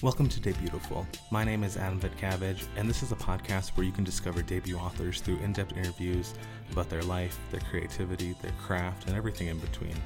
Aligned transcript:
Welcome 0.00 0.28
to 0.28 0.38
Debutiful. 0.38 1.04
My 1.32 1.42
name 1.42 1.64
is 1.64 1.76
Adam 1.76 1.98
Vitcavage, 1.98 2.66
and 2.76 2.88
this 2.88 3.02
is 3.02 3.10
a 3.10 3.16
podcast 3.16 3.70
where 3.70 3.84
you 3.84 3.90
can 3.90 4.04
discover 4.04 4.42
debut 4.42 4.76
authors 4.76 5.20
through 5.20 5.38
in 5.38 5.52
depth 5.52 5.76
interviews 5.76 6.34
about 6.70 6.88
their 6.88 7.02
life, 7.02 7.36
their 7.50 7.58
creativity, 7.62 8.36
their 8.40 8.52
craft, 8.64 9.08
and 9.08 9.16
everything 9.16 9.48
in 9.48 9.58
between. 9.58 9.96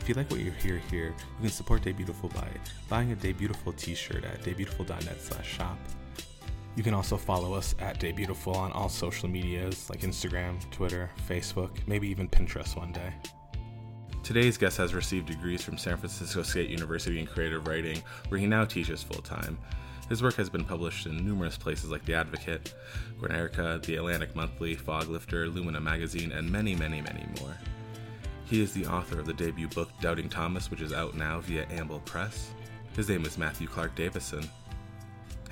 If 0.00 0.08
you 0.08 0.14
like 0.14 0.30
what 0.30 0.40
you 0.40 0.52
hear 0.52 0.78
here, 0.90 1.08
you 1.08 1.42
can 1.42 1.50
support 1.50 1.82
Debutiful 1.82 2.32
by 2.32 2.48
buying 2.88 3.12
a 3.12 3.16
Debutiful 3.16 3.76
t 3.76 3.94
shirt 3.94 4.24
at 4.24 4.40
debutiful.net 4.40 5.20
slash 5.20 5.46
shop. 5.46 5.78
You 6.76 6.82
can 6.82 6.94
also 6.94 7.18
follow 7.18 7.52
us 7.52 7.74
at 7.78 8.00
Debutiful 8.00 8.56
on 8.56 8.72
all 8.72 8.88
social 8.88 9.28
medias 9.28 9.90
like 9.90 10.00
Instagram, 10.00 10.58
Twitter, 10.70 11.10
Facebook, 11.28 11.86
maybe 11.86 12.08
even 12.08 12.26
Pinterest 12.26 12.74
one 12.74 12.92
day. 12.92 13.12
Today's 14.26 14.58
guest 14.58 14.76
has 14.78 14.92
received 14.92 15.28
degrees 15.28 15.62
from 15.62 15.78
San 15.78 15.96
Francisco 15.96 16.42
State 16.42 16.68
University 16.68 17.20
in 17.20 17.28
creative 17.28 17.64
writing, 17.64 18.02
where 18.26 18.40
he 18.40 18.46
now 18.48 18.64
teaches 18.64 19.00
full 19.00 19.22
time. 19.22 19.56
His 20.08 20.20
work 20.20 20.34
has 20.34 20.50
been 20.50 20.64
published 20.64 21.06
in 21.06 21.24
numerous 21.24 21.56
places 21.56 21.92
like 21.92 22.04
The 22.04 22.14
Advocate, 22.14 22.74
Guernica, 23.20 23.80
The 23.84 23.94
Atlantic 23.94 24.34
Monthly, 24.34 24.74
Foglifter, 24.74 25.54
Lumina 25.54 25.80
Magazine, 25.80 26.32
and 26.32 26.50
many, 26.50 26.74
many, 26.74 27.00
many 27.02 27.24
more. 27.40 27.56
He 28.46 28.60
is 28.60 28.72
the 28.72 28.86
author 28.86 29.20
of 29.20 29.26
the 29.26 29.32
debut 29.32 29.68
book 29.68 29.90
Doubting 30.00 30.28
Thomas, 30.28 30.72
which 30.72 30.80
is 30.80 30.92
out 30.92 31.14
now 31.14 31.38
via 31.42 31.64
Amble 31.70 32.00
Press. 32.00 32.50
His 32.96 33.08
name 33.08 33.24
is 33.26 33.38
Matthew 33.38 33.68
Clark 33.68 33.94
Davison. 33.94 34.42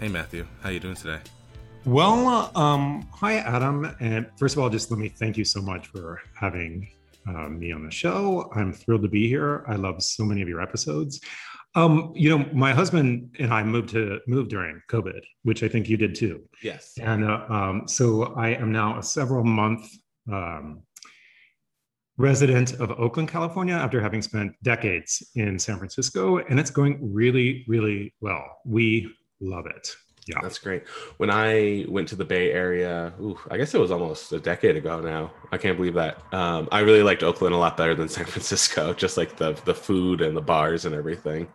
Hey 0.00 0.08
Matthew, 0.08 0.48
how 0.62 0.70
you 0.70 0.80
doing 0.80 0.96
today? 0.96 1.20
Well, 1.84 2.50
um, 2.56 3.08
hi 3.12 3.36
Adam, 3.36 3.94
and 4.00 4.28
first 4.36 4.56
of 4.56 4.62
all, 4.64 4.68
just 4.68 4.90
let 4.90 4.98
me 4.98 5.10
thank 5.10 5.36
you 5.36 5.44
so 5.44 5.62
much 5.62 5.86
for 5.86 6.20
having 6.34 6.88
uh, 7.28 7.48
me 7.48 7.72
on 7.72 7.84
the 7.84 7.90
show. 7.90 8.50
I'm 8.54 8.72
thrilled 8.72 9.02
to 9.02 9.08
be 9.08 9.28
here. 9.28 9.64
I 9.68 9.76
love 9.76 10.02
so 10.02 10.24
many 10.24 10.42
of 10.42 10.48
your 10.48 10.60
episodes. 10.60 11.20
Um, 11.76 12.12
you 12.14 12.30
know, 12.30 12.48
my 12.52 12.72
husband 12.72 13.34
and 13.38 13.52
I 13.52 13.64
moved 13.64 13.88
to 13.90 14.20
move 14.28 14.48
during 14.48 14.80
COVID, 14.88 15.20
which 15.42 15.62
I 15.62 15.68
think 15.68 15.88
you 15.88 15.96
did 15.96 16.14
too. 16.14 16.42
Yes. 16.62 16.94
And 17.00 17.24
uh, 17.24 17.44
um, 17.48 17.88
so 17.88 18.34
I 18.34 18.50
am 18.50 18.70
now 18.70 18.98
a 18.98 19.02
several 19.02 19.42
month 19.44 19.90
um, 20.32 20.82
resident 22.16 22.74
of 22.74 22.92
Oakland, 22.92 23.28
California, 23.28 23.74
after 23.74 24.00
having 24.00 24.22
spent 24.22 24.52
decades 24.62 25.30
in 25.34 25.58
San 25.58 25.78
Francisco, 25.78 26.38
and 26.38 26.60
it's 26.60 26.70
going 26.70 26.98
really, 27.12 27.64
really 27.66 28.14
well. 28.20 28.44
We 28.64 29.12
love 29.40 29.66
it. 29.66 29.90
Yeah. 30.26 30.38
That's 30.42 30.58
great. 30.58 30.86
When 31.18 31.30
I 31.30 31.84
went 31.88 32.08
to 32.08 32.16
the 32.16 32.24
Bay 32.24 32.52
Area, 32.52 33.12
ooh, 33.20 33.38
I 33.50 33.56
guess 33.56 33.74
it 33.74 33.80
was 33.80 33.90
almost 33.90 34.32
a 34.32 34.40
decade 34.40 34.76
ago 34.76 35.00
now. 35.00 35.32
I 35.52 35.58
can't 35.58 35.76
believe 35.76 35.94
that. 35.94 36.22
Um, 36.32 36.68
I 36.72 36.80
really 36.80 37.02
liked 37.02 37.22
Oakland 37.22 37.54
a 37.54 37.58
lot 37.58 37.76
better 37.76 37.94
than 37.94 38.08
San 38.16 38.24
Francisco, 38.24 38.94
just 38.94 39.16
like 39.16 39.36
the 39.36 39.52
the 39.64 39.74
food 39.74 40.20
and 40.20 40.36
the 40.36 40.42
bars 40.42 40.86
and 40.86 40.94
everything. 40.94 41.46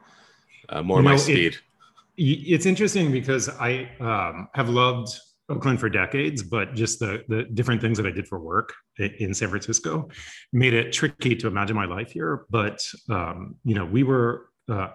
Uh, 0.70 0.84
more 0.84 1.00
you 1.00 1.04
know, 1.04 1.10
my 1.10 1.16
speed. 1.16 1.56
It, 2.18 2.22
it's 2.24 2.66
interesting 2.66 3.12
because 3.12 3.50
I 3.50 3.90
um, 4.00 4.50
have 4.54 4.70
loved 4.70 5.18
Oakland 5.50 5.80
for 5.80 5.90
decades, 5.90 6.44
but 6.44 6.76
just 6.76 7.00
the 7.00 7.24
the 7.28 7.44
different 7.44 7.82
things 7.82 7.98
that 7.98 8.06
I 8.06 8.12
did 8.12 8.28
for 8.28 8.40
work 8.40 8.74
in 8.98 9.34
San 9.34 9.50
Francisco 9.50 10.10
made 10.54 10.74
it 10.74 10.94
tricky 10.94 11.36
to 11.38 11.48
imagine 11.48 11.76
my 11.76 11.86
life 11.86 12.12
here. 12.12 12.46
But 12.50 12.86
um, 13.10 13.56
you 13.64 13.74
know, 13.74 13.86
we 13.86 14.04
were 14.04 14.50
uh, 14.70 14.90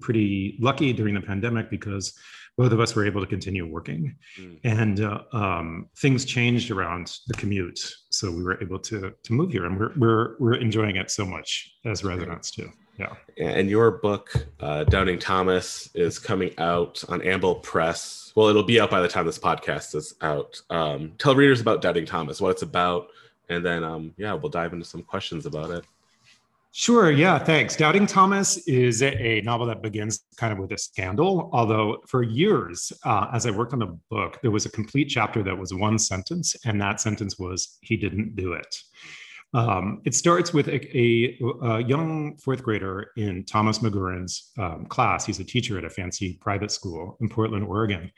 pretty 0.00 0.58
lucky 0.60 0.92
during 0.92 1.14
the 1.14 1.20
pandemic 1.20 1.70
because 1.70 2.12
both 2.56 2.72
of 2.72 2.80
us 2.80 2.94
were 2.94 3.06
able 3.06 3.20
to 3.20 3.26
continue 3.26 3.66
working. 3.66 4.14
Mm. 4.38 4.60
and 4.64 5.00
uh, 5.00 5.22
um, 5.32 5.88
things 5.96 6.24
changed 6.24 6.70
around 6.70 7.18
the 7.26 7.34
commute 7.34 7.80
so 8.10 8.30
we 8.30 8.42
were 8.42 8.60
able 8.62 8.78
to 8.78 9.12
to 9.22 9.32
move 9.32 9.52
here 9.52 9.66
and 9.66 9.78
we're 9.78 9.92
we're, 9.96 10.36
we're 10.38 10.54
enjoying 10.54 10.96
it 10.96 11.10
so 11.10 11.24
much 11.24 11.74
as 11.84 12.04
residents 12.04 12.50
too. 12.50 12.70
Yeah. 12.98 13.14
And 13.38 13.68
your 13.68 13.90
book 13.90 14.32
uh, 14.60 14.84
doubting 14.84 15.18
thomas 15.18 15.88
is 15.94 16.18
coming 16.18 16.52
out 16.58 17.02
on 17.08 17.22
amble 17.22 17.56
press. 17.56 18.32
Well 18.36 18.48
it'll 18.48 18.62
be 18.62 18.80
out 18.80 18.90
by 18.90 19.00
the 19.00 19.08
time 19.08 19.26
this 19.26 19.38
podcast 19.38 19.94
is 19.94 20.14
out. 20.20 20.60
Um, 20.70 21.12
tell 21.18 21.34
readers 21.34 21.60
about 21.60 21.82
Doubting 21.82 22.06
thomas 22.06 22.40
what 22.40 22.50
it's 22.50 22.62
about 22.62 23.08
and 23.48 23.64
then 23.64 23.84
um, 23.84 24.12
yeah 24.16 24.32
we'll 24.34 24.50
dive 24.50 24.72
into 24.72 24.84
some 24.84 25.02
questions 25.02 25.46
about 25.46 25.70
it 25.70 25.84
Sure. 26.76 27.12
Yeah. 27.12 27.38
Thanks. 27.38 27.76
Doubting 27.76 28.04
Thomas 28.04 28.56
is 28.66 29.00
a 29.00 29.40
novel 29.42 29.64
that 29.66 29.80
begins 29.80 30.24
kind 30.36 30.52
of 30.52 30.58
with 30.58 30.72
a 30.72 30.76
scandal. 30.76 31.48
Although 31.52 31.98
for 32.08 32.24
years, 32.24 32.92
uh, 33.04 33.28
as 33.32 33.46
I 33.46 33.52
worked 33.52 33.72
on 33.72 33.78
the 33.78 33.96
book, 34.10 34.40
there 34.42 34.50
was 34.50 34.66
a 34.66 34.70
complete 34.70 35.04
chapter 35.04 35.44
that 35.44 35.56
was 35.56 35.72
one 35.72 36.00
sentence, 36.00 36.56
and 36.64 36.80
that 36.80 37.00
sentence 37.00 37.38
was 37.38 37.78
"He 37.80 37.96
didn't 37.96 38.34
do 38.34 38.54
it." 38.54 38.76
Um, 39.54 40.02
it 40.04 40.16
starts 40.16 40.52
with 40.52 40.66
a, 40.66 40.98
a, 40.98 41.38
a, 41.62 41.84
young 41.84 42.38
fourth 42.38 42.64
grader 42.64 43.12
in 43.16 43.44
Thomas 43.44 43.78
McGurran's 43.78 44.50
um, 44.58 44.86
class. 44.86 45.24
He's 45.24 45.38
a 45.38 45.44
teacher 45.44 45.78
at 45.78 45.84
a 45.84 45.90
fancy 45.90 46.38
private 46.40 46.72
school 46.72 47.16
in 47.20 47.28
Portland, 47.28 47.64
Oregon. 47.64 48.10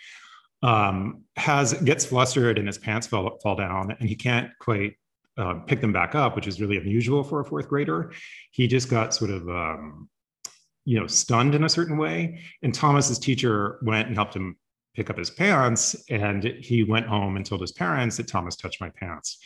Um, 0.62 1.24
has 1.36 1.74
gets 1.74 2.06
flustered 2.06 2.56
and 2.56 2.66
his 2.66 2.78
pants 2.78 3.06
fall, 3.06 3.38
fall 3.42 3.54
down, 3.54 3.94
and 4.00 4.08
he 4.08 4.14
can't 4.14 4.50
quite 4.60 4.94
uh, 5.36 5.54
pick 5.66 5.80
them 5.80 5.92
back 5.92 6.14
up, 6.14 6.36
which 6.36 6.46
is 6.46 6.60
really 6.60 6.76
unusual 6.76 7.22
for 7.22 7.40
a 7.40 7.44
fourth 7.44 7.68
grader. 7.68 8.12
He 8.50 8.66
just 8.66 8.88
got 8.88 9.14
sort 9.14 9.30
of, 9.30 9.48
um, 9.48 10.08
you 10.84 10.98
know, 10.98 11.06
stunned 11.06 11.54
in 11.54 11.64
a 11.64 11.68
certain 11.68 11.98
way. 11.98 12.40
And 12.62 12.74
Thomas's 12.74 13.18
teacher 13.18 13.78
went 13.82 14.08
and 14.08 14.16
helped 14.16 14.34
him 14.34 14.56
pick 14.96 15.10
up 15.10 15.18
his 15.18 15.28
pants, 15.28 15.94
and 16.08 16.42
he 16.42 16.82
went 16.82 17.06
home 17.06 17.36
and 17.36 17.44
told 17.44 17.60
his 17.60 17.72
parents 17.72 18.16
that 18.16 18.26
Thomas 18.26 18.56
touched 18.56 18.80
my 18.80 18.88
pants. 18.88 19.38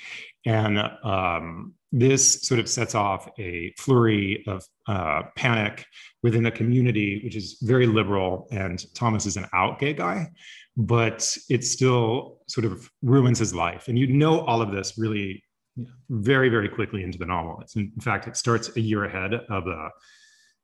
And 0.47 0.79
um, 1.03 1.75
this 1.91 2.43
sort 2.43 2.61
of 2.61 2.69
sets 2.69 2.95
off 2.95 3.29
a 3.39 3.75
flurry 3.77 4.45
of 4.47 4.65
uh, 4.87 5.23
panic 5.37 5.85
within 6.23 6.45
the 6.45 6.53
community, 6.53 7.21
which 7.25 7.35
is 7.35 7.59
very 7.63 7.87
liberal. 7.87 8.47
And 8.53 8.83
Thomas 8.95 9.27
is 9.27 9.37
an 9.37 9.47
out 9.53 9.81
gay 9.81 9.93
guy, 9.93 10.29
but 10.77 11.37
it 11.49 11.65
still 11.65 12.39
sort 12.47 12.65
of 12.65 12.89
ruins 13.03 13.41
his 13.41 13.53
life. 13.53 13.89
And 13.89 13.99
you 13.99 14.07
know 14.07 14.41
all 14.43 14.63
of 14.63 14.71
this 14.71 14.97
really 14.97 15.43
very, 16.09 16.49
very 16.49 16.69
quickly 16.69 17.03
into 17.03 17.19
the 17.19 17.27
novel. 17.27 17.59
It's 17.63 17.77
in 17.77 17.93
fact, 18.01 18.27
it 18.27 18.37
starts 18.37 18.75
a 18.77 18.81
year 18.81 19.05
ahead 19.05 19.35
of 19.35 19.65
the 19.65 19.91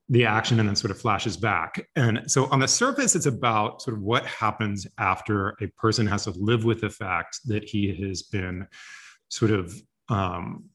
the 0.09 0.25
action 0.25 0.60
and 0.60 0.69
then 0.69 0.77
sort 0.77 0.93
of 0.93 1.00
flashes 1.00 1.37
back. 1.37 1.84
And 1.97 2.31
so 2.31 2.47
on 2.53 2.60
the 2.60 2.69
surface, 2.69 3.16
it's 3.16 3.27
about 3.27 3.82
sort 3.82 3.97
of 3.97 4.03
what 4.04 4.25
happens 4.25 4.87
after 4.99 5.56
a 5.60 5.66
person 5.77 6.06
has 6.06 6.25
to 6.25 6.31
live 6.31 6.65
with 6.65 6.81
the 6.81 6.91
fact 6.91 7.41
that 7.47 7.65
he 7.65 7.93
has 8.06 8.22
been 8.22 8.69
sort 9.28 9.50
of 9.50 9.75
um, 10.09 10.66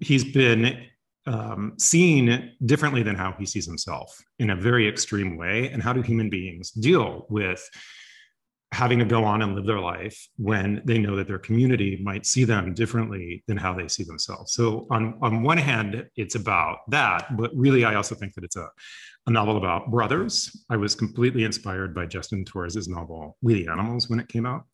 he's 0.00 0.24
been 0.24 0.86
um, 1.26 1.74
seen 1.76 2.52
differently 2.64 3.02
than 3.02 3.14
how 3.14 3.32
he 3.32 3.44
sees 3.44 3.66
himself 3.66 4.18
in 4.38 4.48
a 4.50 4.56
very 4.56 4.88
extreme 4.88 5.36
way. 5.36 5.68
And 5.68 5.82
how 5.82 5.92
do 5.92 6.00
human 6.00 6.30
beings 6.30 6.70
deal 6.70 7.26
with 7.28 7.68
having 8.72 8.98
to 8.98 9.04
go 9.04 9.24
on 9.24 9.40
and 9.42 9.54
live 9.54 9.66
their 9.66 9.80
life 9.80 10.28
when 10.36 10.82
they 10.84 10.98
know 10.98 11.16
that 11.16 11.26
their 11.26 11.38
community 11.38 11.98
might 12.02 12.26
see 12.26 12.44
them 12.44 12.74
differently 12.74 13.42
than 13.46 13.56
how 13.56 13.72
they 13.72 13.88
see 13.88 14.04
themselves. 14.04 14.52
So 14.52 14.86
on, 14.90 15.18
on 15.22 15.42
one 15.42 15.56
hand, 15.56 16.06
it's 16.16 16.34
about 16.34 16.78
that, 16.90 17.36
but 17.36 17.50
really 17.54 17.84
I 17.84 17.94
also 17.94 18.14
think 18.14 18.34
that 18.34 18.44
it's 18.44 18.56
a, 18.56 18.68
a 19.26 19.30
novel 19.30 19.56
about 19.56 19.90
brothers. 19.90 20.64
I 20.68 20.76
was 20.76 20.94
completely 20.94 21.44
inspired 21.44 21.94
by 21.94 22.06
Justin 22.06 22.44
Torres's 22.44 22.88
novel 22.88 23.38
We 23.40 23.54
the 23.54 23.72
Animals 23.72 24.10
when 24.10 24.20
it 24.20 24.28
came 24.28 24.44
out. 24.44 24.64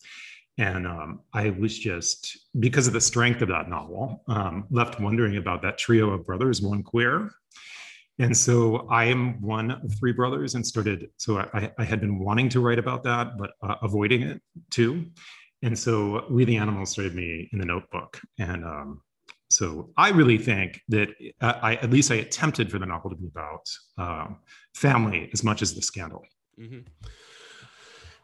And 0.59 0.87
um, 0.87 1.21
I 1.33 1.51
was 1.51 1.77
just, 1.77 2.47
because 2.61 2.87
of 2.87 2.93
the 2.93 3.01
strength 3.01 3.43
of 3.43 3.49
that 3.49 3.69
novel, 3.69 4.23
um, 4.29 4.67
left 4.71 5.01
wondering 5.01 5.37
about 5.37 5.63
that 5.63 5.79
trio 5.79 6.11
of 6.11 6.27
brothers, 6.27 6.63
one 6.63 6.83
queer, 6.83 7.31
and 8.19 8.37
so 8.37 8.87
I 8.91 9.05
am 9.05 9.41
one 9.43 9.71
of 9.71 9.93
three 9.99 10.13
brothers 10.13 10.55
and 10.55 10.67
started, 10.67 11.11
so 11.17 11.39
I, 11.39 11.73
I 11.79 11.85
had 11.85 12.01
been 12.01 12.19
wanting 12.19 12.49
to 12.51 12.61
write 12.61 12.79
about 12.79 13.03
that, 13.05 13.39
but 13.39 13.53
uh, 13.63 13.77
avoiding 13.83 14.23
it 14.23 14.41
too. 14.71 15.07
And 15.63 15.79
so 15.79 16.27
We 16.31 16.45
the 16.45 16.57
Animals 16.59 16.91
started 16.91 17.15
me 17.15 17.49
in 17.53 17.59
the 17.59 17.65
notebook. 17.65 18.21
And 18.39 18.65
um, 18.65 19.01
so 19.51 19.91
I 19.97 20.11
really 20.11 20.39
think 20.39 20.81
that 20.89 21.09
uh, 21.41 21.55
I, 21.63 21.77
at 21.77 21.91
least 21.91 22.11
I 22.11 22.17
attempted 22.17 22.71
for 22.71 22.79
the 22.79 22.87
novel 22.87 23.11
to 23.11 23.17
be 23.17 23.29
about 23.29 23.67
um, 23.97 24.41
family 24.75 25.31
as 25.33 25.43
much 25.43 25.63
as 25.63 25.75
the 25.75 25.83
scandal. 25.83 26.23
Mm-hmm. 26.61 26.81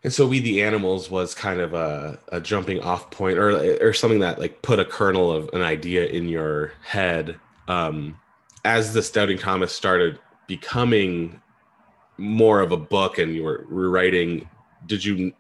And 0.03 0.12
so 0.12 0.26
We 0.26 0.41
the 0.41 0.62
Animals 0.62 1.11
was 1.11 1.35
kind 1.35 1.61
of 1.61 1.75
a, 1.75 2.19
a 2.29 2.41
jumping 2.41 2.81
off 2.81 3.11
point 3.11 3.38
or, 3.38 3.50
or 3.82 3.93
something 3.93 4.20
that 4.20 4.38
like 4.38 4.62
put 4.62 4.79
a 4.79 4.85
kernel 4.85 5.32
of 5.32 5.50
an 5.53 5.62
idea 5.62 6.06
in 6.06 6.29
your 6.29 6.73
head. 6.82 7.38
Um, 7.69 8.19
as 8.65 8.93
the 8.93 9.03
doubting 9.12 9.39
thomas 9.39 9.73
started 9.73 10.19
becoming 10.47 11.41
more 12.19 12.61
of 12.61 12.73
a 12.73 12.77
book 12.77 13.19
and 13.19 13.35
you 13.35 13.43
were 13.43 13.65
rewriting 13.69 14.49
did 14.87 15.05
you 15.05 15.33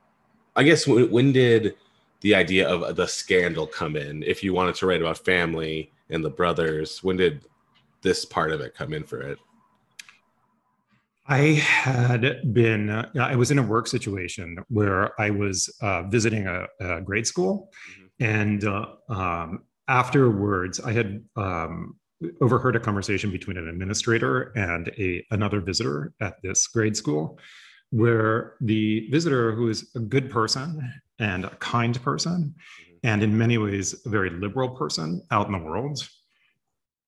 i 0.56 0.62
guess 0.62 0.86
when, 0.86 1.10
when 1.10 1.32
did 1.32 1.74
the 2.20 2.34
idea 2.34 2.68
of 2.68 2.96
the 2.96 3.06
scandal 3.06 3.66
come 3.66 3.96
in 3.96 4.22
if 4.22 4.42
you 4.42 4.52
wanted 4.52 4.74
to 4.74 4.86
write 4.86 5.00
about 5.00 5.18
family 5.18 5.90
and 6.10 6.24
the 6.24 6.30
brothers 6.30 7.02
when 7.02 7.16
did 7.16 7.44
this 8.02 8.24
part 8.24 8.50
of 8.50 8.60
it 8.60 8.74
come 8.74 8.92
in 8.92 9.04
for 9.04 9.20
it 9.20 9.38
I 11.30 11.52
had 11.62 12.52
been, 12.52 12.90
I 12.90 13.36
was 13.36 13.52
in 13.52 13.60
a 13.60 13.62
work 13.62 13.86
situation 13.86 14.58
where 14.68 15.18
I 15.20 15.30
was 15.30 15.70
uh, 15.80 16.02
visiting 16.08 16.48
a, 16.48 16.66
a, 16.80 17.00
grade 17.02 17.24
school. 17.24 17.70
Mm-hmm. 17.92 18.24
And 18.24 18.64
uh, 18.64 18.86
um, 19.08 19.62
afterwards, 19.86 20.80
I 20.80 20.90
had 20.90 21.22
um, 21.36 21.99
overheard 22.40 22.76
a 22.76 22.80
conversation 22.80 23.30
between 23.30 23.56
an 23.56 23.68
administrator 23.68 24.52
and 24.56 24.88
a 24.98 25.24
another 25.30 25.60
visitor 25.60 26.12
at 26.20 26.40
this 26.42 26.66
grade 26.66 26.96
school, 26.96 27.38
where 27.90 28.54
the 28.60 29.08
visitor, 29.10 29.52
who 29.52 29.68
is 29.68 29.90
a 29.94 30.00
good 30.00 30.30
person 30.30 30.92
and 31.18 31.44
a 31.44 31.50
kind 31.56 32.00
person, 32.02 32.54
mm-hmm. 32.54 32.92
and 33.04 33.22
in 33.22 33.36
many 33.36 33.58
ways 33.58 33.94
a 34.06 34.08
very 34.08 34.30
liberal 34.30 34.70
person 34.70 35.22
out 35.30 35.46
in 35.46 35.52
the 35.52 35.58
world, 35.58 36.06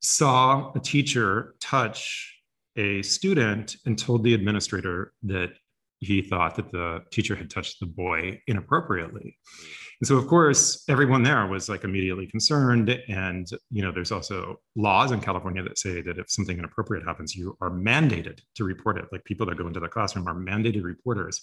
saw 0.01 0.73
a 0.75 0.81
teacher 0.81 1.55
touch 1.61 2.29
a 2.77 3.03
student 3.03 3.77
and 3.85 3.99
told 3.99 4.25
the 4.25 4.35
administrator 4.35 5.13
that 5.23 5.51
he 5.99 6.21
thought 6.23 6.57
that 6.57 6.73
the 6.73 7.01
teacher 7.13 7.37
had 7.37 7.49
touched 7.49 7.79
the 7.79 7.87
boy 7.87 8.41
inappropriately. 8.47 9.37
Mm-hmm. 9.37 9.92
And 10.03 10.09
so, 10.09 10.17
of 10.17 10.27
course, 10.27 10.83
everyone 10.89 11.23
there 11.23 11.47
was 11.47 11.69
like 11.69 11.85
immediately 11.85 12.27
concerned. 12.27 12.91
And, 13.07 13.47
you 13.71 13.83
know, 13.83 13.93
there's 13.93 14.11
also 14.11 14.57
laws 14.75 15.13
in 15.13 15.21
California 15.21 15.63
that 15.63 15.79
say 15.79 16.03
that 16.03 16.19
if 16.19 16.29
something 16.29 16.59
inappropriate 16.59 17.07
happens, 17.07 17.37
you 17.37 17.57
are 17.61 17.71
mandated 17.71 18.41
to 18.57 18.65
report 18.65 18.99
it. 18.99 19.05
Like 19.13 19.23
people 19.23 19.47
that 19.47 19.57
go 19.57 19.69
into 19.69 19.79
the 19.79 19.87
classroom 19.87 20.27
are 20.27 20.35
mandated 20.35 20.83
reporters. 20.83 21.41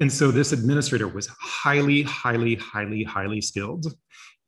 And 0.00 0.12
so 0.12 0.32
this 0.32 0.50
administrator 0.50 1.06
was 1.06 1.28
highly, 1.40 2.02
highly, 2.02 2.56
highly, 2.56 3.04
highly 3.04 3.40
skilled 3.40 3.86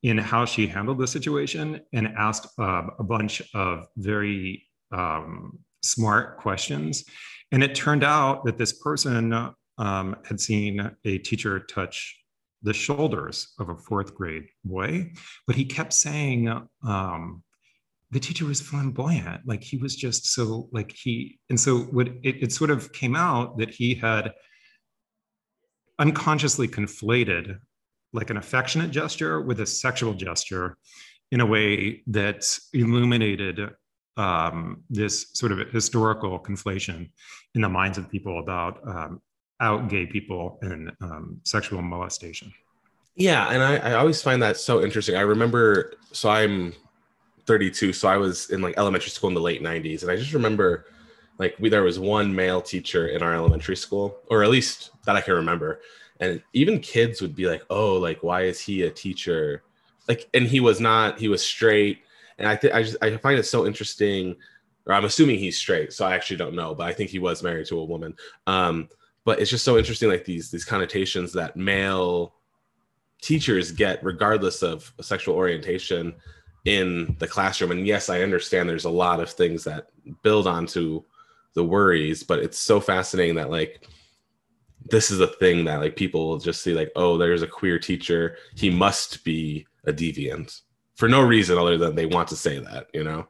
in 0.02 0.18
how 0.18 0.44
she 0.44 0.66
handled 0.66 0.98
the 0.98 1.06
situation 1.06 1.80
and 1.92 2.08
asked 2.18 2.48
uh, 2.58 2.88
a 2.98 3.04
bunch 3.04 3.40
of 3.54 3.86
very 3.98 4.66
um, 4.90 5.60
smart 5.84 6.38
questions. 6.38 7.04
And 7.52 7.62
it 7.62 7.76
turned 7.76 8.02
out 8.02 8.44
that 8.46 8.58
this 8.58 8.72
person 8.72 9.52
um, 9.78 10.16
had 10.24 10.40
seen 10.40 10.90
a 11.04 11.18
teacher 11.18 11.60
touch 11.60 12.18
the 12.62 12.72
shoulders 12.72 13.52
of 13.58 13.68
a 13.68 13.76
fourth 13.76 14.14
grade 14.14 14.46
boy, 14.64 15.10
but 15.46 15.56
he 15.56 15.64
kept 15.64 15.92
saying 15.92 16.48
um, 16.86 17.42
the 18.10 18.20
teacher 18.20 18.44
was 18.44 18.60
flamboyant. 18.60 19.42
Like 19.46 19.62
he 19.62 19.76
was 19.76 19.96
just 19.96 20.26
so 20.26 20.68
like 20.72 20.92
he, 20.92 21.38
and 21.50 21.58
so 21.58 21.78
what 21.78 22.08
it, 22.22 22.42
it 22.42 22.52
sort 22.52 22.70
of 22.70 22.92
came 22.92 23.16
out 23.16 23.58
that 23.58 23.70
he 23.70 23.94
had 23.94 24.32
unconsciously 25.98 26.68
conflated 26.68 27.58
like 28.12 28.30
an 28.30 28.36
affectionate 28.36 28.90
gesture 28.90 29.40
with 29.40 29.60
a 29.60 29.66
sexual 29.66 30.14
gesture 30.14 30.76
in 31.30 31.40
a 31.40 31.46
way 31.46 32.02
that 32.06 32.46
illuminated 32.74 33.70
um, 34.18 34.84
this 34.90 35.28
sort 35.32 35.52
of 35.52 35.58
historical 35.70 36.38
conflation 36.38 37.10
in 37.54 37.62
the 37.62 37.68
minds 37.68 37.96
of 37.96 38.10
people 38.10 38.38
about 38.38 38.86
um, 38.86 39.22
out 39.62 39.88
gay 39.88 40.04
people 40.04 40.58
and 40.60 40.92
um, 41.00 41.40
sexual 41.44 41.80
molestation. 41.80 42.52
Yeah, 43.14 43.48
and 43.48 43.62
I, 43.62 43.76
I 43.76 43.94
always 43.94 44.20
find 44.20 44.42
that 44.42 44.56
so 44.56 44.82
interesting. 44.82 45.16
I 45.16 45.20
remember, 45.20 45.94
so 46.12 46.28
I'm 46.28 46.74
32, 47.46 47.92
so 47.92 48.08
I 48.08 48.16
was 48.16 48.50
in 48.50 48.60
like 48.60 48.74
elementary 48.76 49.10
school 49.10 49.28
in 49.28 49.34
the 49.34 49.40
late 49.40 49.62
90s, 49.62 50.02
and 50.02 50.10
I 50.10 50.16
just 50.16 50.32
remember 50.32 50.86
like 51.38 51.56
we 51.58 51.68
there 51.68 51.82
was 51.82 51.98
one 51.98 52.34
male 52.34 52.60
teacher 52.60 53.08
in 53.08 53.22
our 53.22 53.34
elementary 53.34 53.76
school, 53.76 54.18
or 54.28 54.42
at 54.42 54.50
least 54.50 54.90
that 55.06 55.16
I 55.16 55.20
can 55.20 55.34
remember, 55.34 55.80
and 56.20 56.42
even 56.52 56.78
kids 56.78 57.20
would 57.20 57.34
be 57.34 57.46
like, 57.46 57.62
"Oh, 57.70 57.94
like 57.96 58.22
why 58.22 58.42
is 58.42 58.60
he 58.60 58.82
a 58.82 58.90
teacher?" 58.90 59.62
Like, 60.08 60.28
and 60.34 60.46
he 60.46 60.60
was 60.60 60.80
not. 60.80 61.18
He 61.18 61.28
was 61.28 61.44
straight, 61.44 62.00
and 62.38 62.46
I 62.46 62.56
think 62.56 62.74
I 62.74 62.82
just 62.82 62.96
I 63.02 63.16
find 63.16 63.38
it 63.38 63.44
so 63.44 63.66
interesting. 63.66 64.36
Or 64.86 64.94
I'm 64.94 65.04
assuming 65.04 65.38
he's 65.38 65.56
straight, 65.58 65.92
so 65.92 66.04
I 66.04 66.14
actually 66.14 66.38
don't 66.38 66.54
know, 66.54 66.74
but 66.74 66.86
I 66.86 66.92
think 66.92 67.10
he 67.10 67.20
was 67.20 67.42
married 67.42 67.66
to 67.66 67.78
a 67.78 67.84
woman. 67.84 68.14
Um, 68.46 68.88
but 69.24 69.40
it's 69.40 69.50
just 69.50 69.64
so 69.64 69.78
interesting 69.78 70.08
like 70.08 70.24
these 70.24 70.50
these 70.50 70.64
connotations 70.64 71.32
that 71.32 71.56
male 71.56 72.34
teachers 73.20 73.70
get 73.70 74.02
regardless 74.04 74.62
of 74.62 74.92
sexual 75.00 75.36
orientation 75.36 76.12
in 76.64 77.16
the 77.18 77.26
classroom. 77.26 77.70
And 77.72 77.86
yes 77.86 78.08
i 78.08 78.22
understand 78.22 78.68
there's 78.68 78.84
a 78.84 78.90
lot 78.90 79.20
of 79.20 79.30
things 79.30 79.64
that 79.64 79.88
build 80.22 80.46
onto 80.46 81.02
the 81.54 81.64
worries 81.64 82.22
but 82.22 82.38
it's 82.38 82.58
so 82.58 82.80
fascinating 82.80 83.34
that 83.34 83.50
like 83.50 83.86
this 84.90 85.10
is 85.10 85.20
a 85.20 85.26
thing 85.26 85.64
that 85.64 85.80
like 85.80 85.96
people 85.96 86.28
will 86.28 86.38
just 86.38 86.62
see 86.62 86.74
like 86.74 86.90
oh 86.96 87.16
there's 87.16 87.42
a 87.42 87.46
queer 87.46 87.78
teacher. 87.78 88.36
He 88.54 88.70
must 88.70 89.24
be 89.24 89.66
a 89.86 89.92
deviant 89.92 90.60
for 90.94 91.08
no 91.08 91.22
reason 91.22 91.58
other 91.58 91.78
than 91.78 91.94
they 91.94 92.06
want 92.06 92.28
to 92.28 92.36
say 92.36 92.58
that 92.58 92.88
you 92.92 93.04
know 93.04 93.26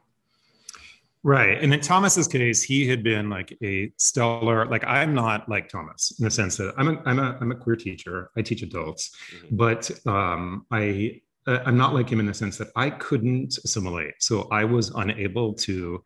Right. 1.25 1.57
And 1.61 1.73
in 1.73 1.79
Thomas's 1.79 2.27
case, 2.27 2.61
he 2.61 2.85
had 2.85 3.01
been 3.01 3.29
like 3.29 3.57
a 3.63 3.93
stellar, 3.97 4.65
like 4.65 4.83
I'm 4.85 5.13
not 5.13 5.47
like 5.47 5.69
Thomas 5.69 6.13
in 6.19 6.25
the 6.25 6.31
sense 6.31 6.57
that 6.57 6.73
I'm 6.77 6.89
a, 6.89 7.01
I'm 7.05 7.17
a, 7.17 7.37
I'm 7.39 7.51
a 7.51 7.55
queer 7.55 7.77
teacher. 7.77 8.29
I 8.35 8.41
teach 8.41 8.61
adults, 8.61 9.15
mm-hmm. 9.33 9.55
but 9.55 9.89
um, 10.05 10.65
I, 10.69 11.21
uh, 11.47 11.59
I'm 11.65 11.77
not 11.77 11.93
like 11.93 12.09
him 12.09 12.19
in 12.19 12.25
the 12.25 12.33
sense 12.33 12.57
that 12.57 12.69
I 12.75 12.89
couldn't 12.89 13.57
assimilate. 13.63 14.15
So 14.19 14.49
I 14.51 14.65
was 14.65 14.89
unable 14.89 15.53
to, 15.53 16.03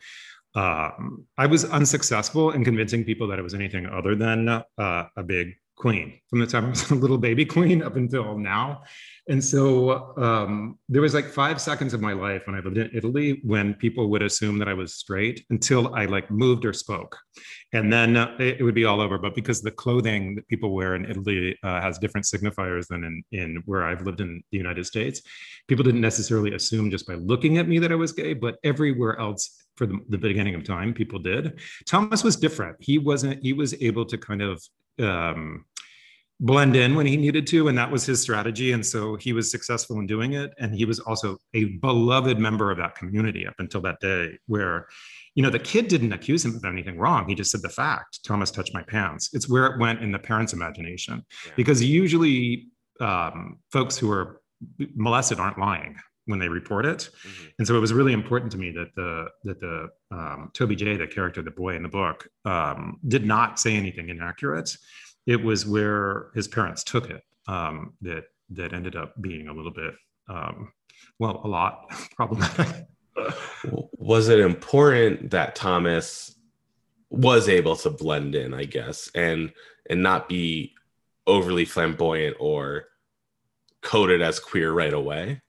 um, 0.54 1.26
I 1.38 1.48
was 1.48 1.66
unsuccessful 1.66 2.52
in 2.52 2.64
convincing 2.64 3.04
people 3.04 3.28
that 3.28 3.40
it 3.40 3.44
was 3.44 3.56
anything 3.56 3.88
other 3.88 4.16
than 4.16 4.50
uh, 4.50 4.64
a 4.78 5.24
big 5.24 5.56
queen 5.78 6.20
from 6.28 6.40
the 6.40 6.48
time 6.48 6.66
I 6.66 6.70
was 6.70 6.90
a 6.90 6.96
little 6.96 7.20
baby 7.20 7.46
queen 7.46 7.84
up 7.84 7.96
until 7.96 8.38
now. 8.38 8.84
And 9.30 9.44
so 9.44 10.18
um, 10.18 10.80
there 10.90 11.02
was 11.02 11.14
like 11.14 11.26
five 11.26 11.62
seconds 11.62 11.94
of 11.94 12.02
my 12.02 12.14
life 12.14 12.48
when 12.48 12.56
I 12.56 12.60
lived 12.60 12.78
in 12.78 12.90
Italy 12.94 13.42
when 13.44 13.74
people 13.76 14.10
would 14.10 14.24
assume 14.24 14.58
that 14.60 14.68
I 14.68 14.74
was 14.74 14.96
straight 14.96 15.46
until 15.50 15.94
I 15.94 16.06
like 16.06 16.32
moved 16.32 16.66
or 16.66 16.74
spoke. 16.74 17.18
And 17.74 17.92
then 17.92 18.18
uh, 18.18 18.36
it, 18.40 18.64
would 18.64 18.74
be 18.74 18.86
all 18.86 19.02
over. 19.02 19.18
But 19.18 19.36
because 19.36 19.62
the 19.62 19.72
clothing 19.72 20.36
that 20.36 20.48
people 20.48 20.74
wear 20.74 20.96
in 20.96 21.06
Italy 21.06 21.58
uh, 21.62 21.82
has 21.82 22.00
different 22.00 22.26
signifiers 22.26 22.88
than 22.88 23.04
in, 23.04 23.24
in 23.32 23.64
where 23.66 23.84
I've 23.84 24.02
lived 24.02 24.22
in 24.22 24.42
the 24.52 24.58
United 24.58 24.86
States, 24.86 25.22
people 25.68 25.84
didn't 25.84 26.02
necessarily 26.02 26.54
assume 26.54 26.90
just 26.90 27.06
by 27.06 27.16
looking 27.16 27.58
at 27.58 27.68
me 27.68 27.80
that 27.80 27.92
I 27.92 27.96
was 27.96 28.14
gay, 28.14 28.34
but 28.34 28.56
everywhere 28.64 29.20
else 29.20 29.67
for 29.78 29.86
the, 29.86 30.00
the 30.10 30.18
beginning 30.18 30.56
of 30.56 30.64
time, 30.64 30.94
people 30.94 31.20
did. 31.20 31.60
Thomas 31.86 32.24
was 32.24 32.36
different. 32.36 32.78
He 32.80 32.98
wasn't, 32.98 33.42
he 33.44 33.54
was 33.54 33.74
able 33.82 34.06
to 34.06 34.18
kind 34.18 34.42
of, 34.42 34.62
um, 35.00 35.66
blend 36.40 36.76
in 36.76 36.94
when 36.94 37.08
he 37.08 37.18
needed 37.18 37.48
to 37.48 37.68
and 37.68 37.78
that 37.78 37.90
was 37.90 38.06
his 38.06 38.22
strategy 38.22 38.72
and 38.72 38.86
so 38.86 39.16
he 39.16 39.34
was 39.34 39.50
successful 39.50 40.00
in 40.00 40.06
doing 40.06 40.34
it 40.34 40.54
and 40.60 40.76
he 40.76 40.86
was 40.86 41.00
also 41.00 41.38
a 41.56 41.66
beloved 41.82 42.38
member 42.38 42.70
of 42.70 42.78
that 42.78 42.94
community 42.94 43.48
up 43.48 43.56
until 43.58 43.82
that 43.82 44.00
day 44.02 44.38
where 44.46 44.86
you 45.34 45.42
know 45.42 45.50
the 45.50 45.58
kid 45.58 45.88
didn't 45.88 46.14
accuse 46.14 46.46
him 46.46 46.56
of 46.56 46.64
anything 46.64 47.00
wrong 47.00 47.28
he 47.28 47.34
just 47.34 47.50
said 47.50 47.64
the 47.64 47.70
fact 47.70 48.20
thomas 48.24 48.52
touched 48.52 48.72
my 48.72 48.84
pants 48.84 49.32
it's 49.34 49.50
where 49.50 49.66
it 49.66 49.80
went 49.80 50.00
in 50.04 50.12
the 50.12 50.20
parents 50.20 50.54
imagination 50.54 51.26
yeah. 51.48 51.52
because 51.56 51.84
usually 51.84 52.68
um, 53.00 53.58
folks 53.72 53.98
who 53.98 54.12
are 54.12 54.42
molested 54.96 55.40
aren't 55.40 55.58
lying 55.58 55.96
when 56.28 56.40
they 56.40 56.48
report 56.48 56.86
it. 56.86 57.10
Mm-hmm. 57.28 57.46
and 57.58 57.68
so 57.68 57.76
it 57.76 57.80
was 57.80 57.94
really 57.94 58.14
important 58.14 58.52
to 58.52 58.58
me 58.58 58.72
that 58.72 58.94
the 58.96 59.28
that 59.44 59.60
the 59.60 59.90
um, 60.12 60.52
toby 60.54 60.76
j 60.76 60.96
the 60.96 61.08
character 61.08 61.42
the 61.42 61.52
boy 61.52 61.76
in 61.76 61.84
the 61.84 61.90
book 61.90 62.28
um, 62.46 63.00
did 63.08 63.26
not 63.26 63.60
say 63.60 63.76
anything 63.76 64.10
inaccurate. 64.10 64.78
It 65.26 65.44
was 65.44 65.66
where 65.66 66.28
his 66.36 66.48
parents 66.48 66.84
took 66.84 67.10
it 67.10 67.24
um, 67.48 67.94
that 68.02 68.26
that 68.52 68.74
ended 68.74 68.96
up 68.96 69.20
being 69.22 69.48
a 69.48 69.54
little 69.54 69.72
bit 69.72 69.96
um, 70.30 70.72
well 71.20 71.42
a 71.44 71.48
lot 71.48 71.90
problematic. 72.16 72.86
Was 73.98 74.30
it 74.30 74.40
important 74.40 75.32
that 75.32 75.56
thomas 75.56 76.36
was 77.10 77.48
able 77.50 77.76
to 77.76 77.90
blend 77.90 78.36
in 78.36 78.54
i 78.54 78.64
guess 78.64 79.10
and 79.16 79.52
and 79.90 80.04
not 80.04 80.28
be 80.28 80.74
overly 81.26 81.66
flamboyant 81.66 82.36
or 82.40 82.86
coded 83.82 84.22
as 84.22 84.40
queer 84.40 84.72
right 84.72 84.94
away 84.94 85.42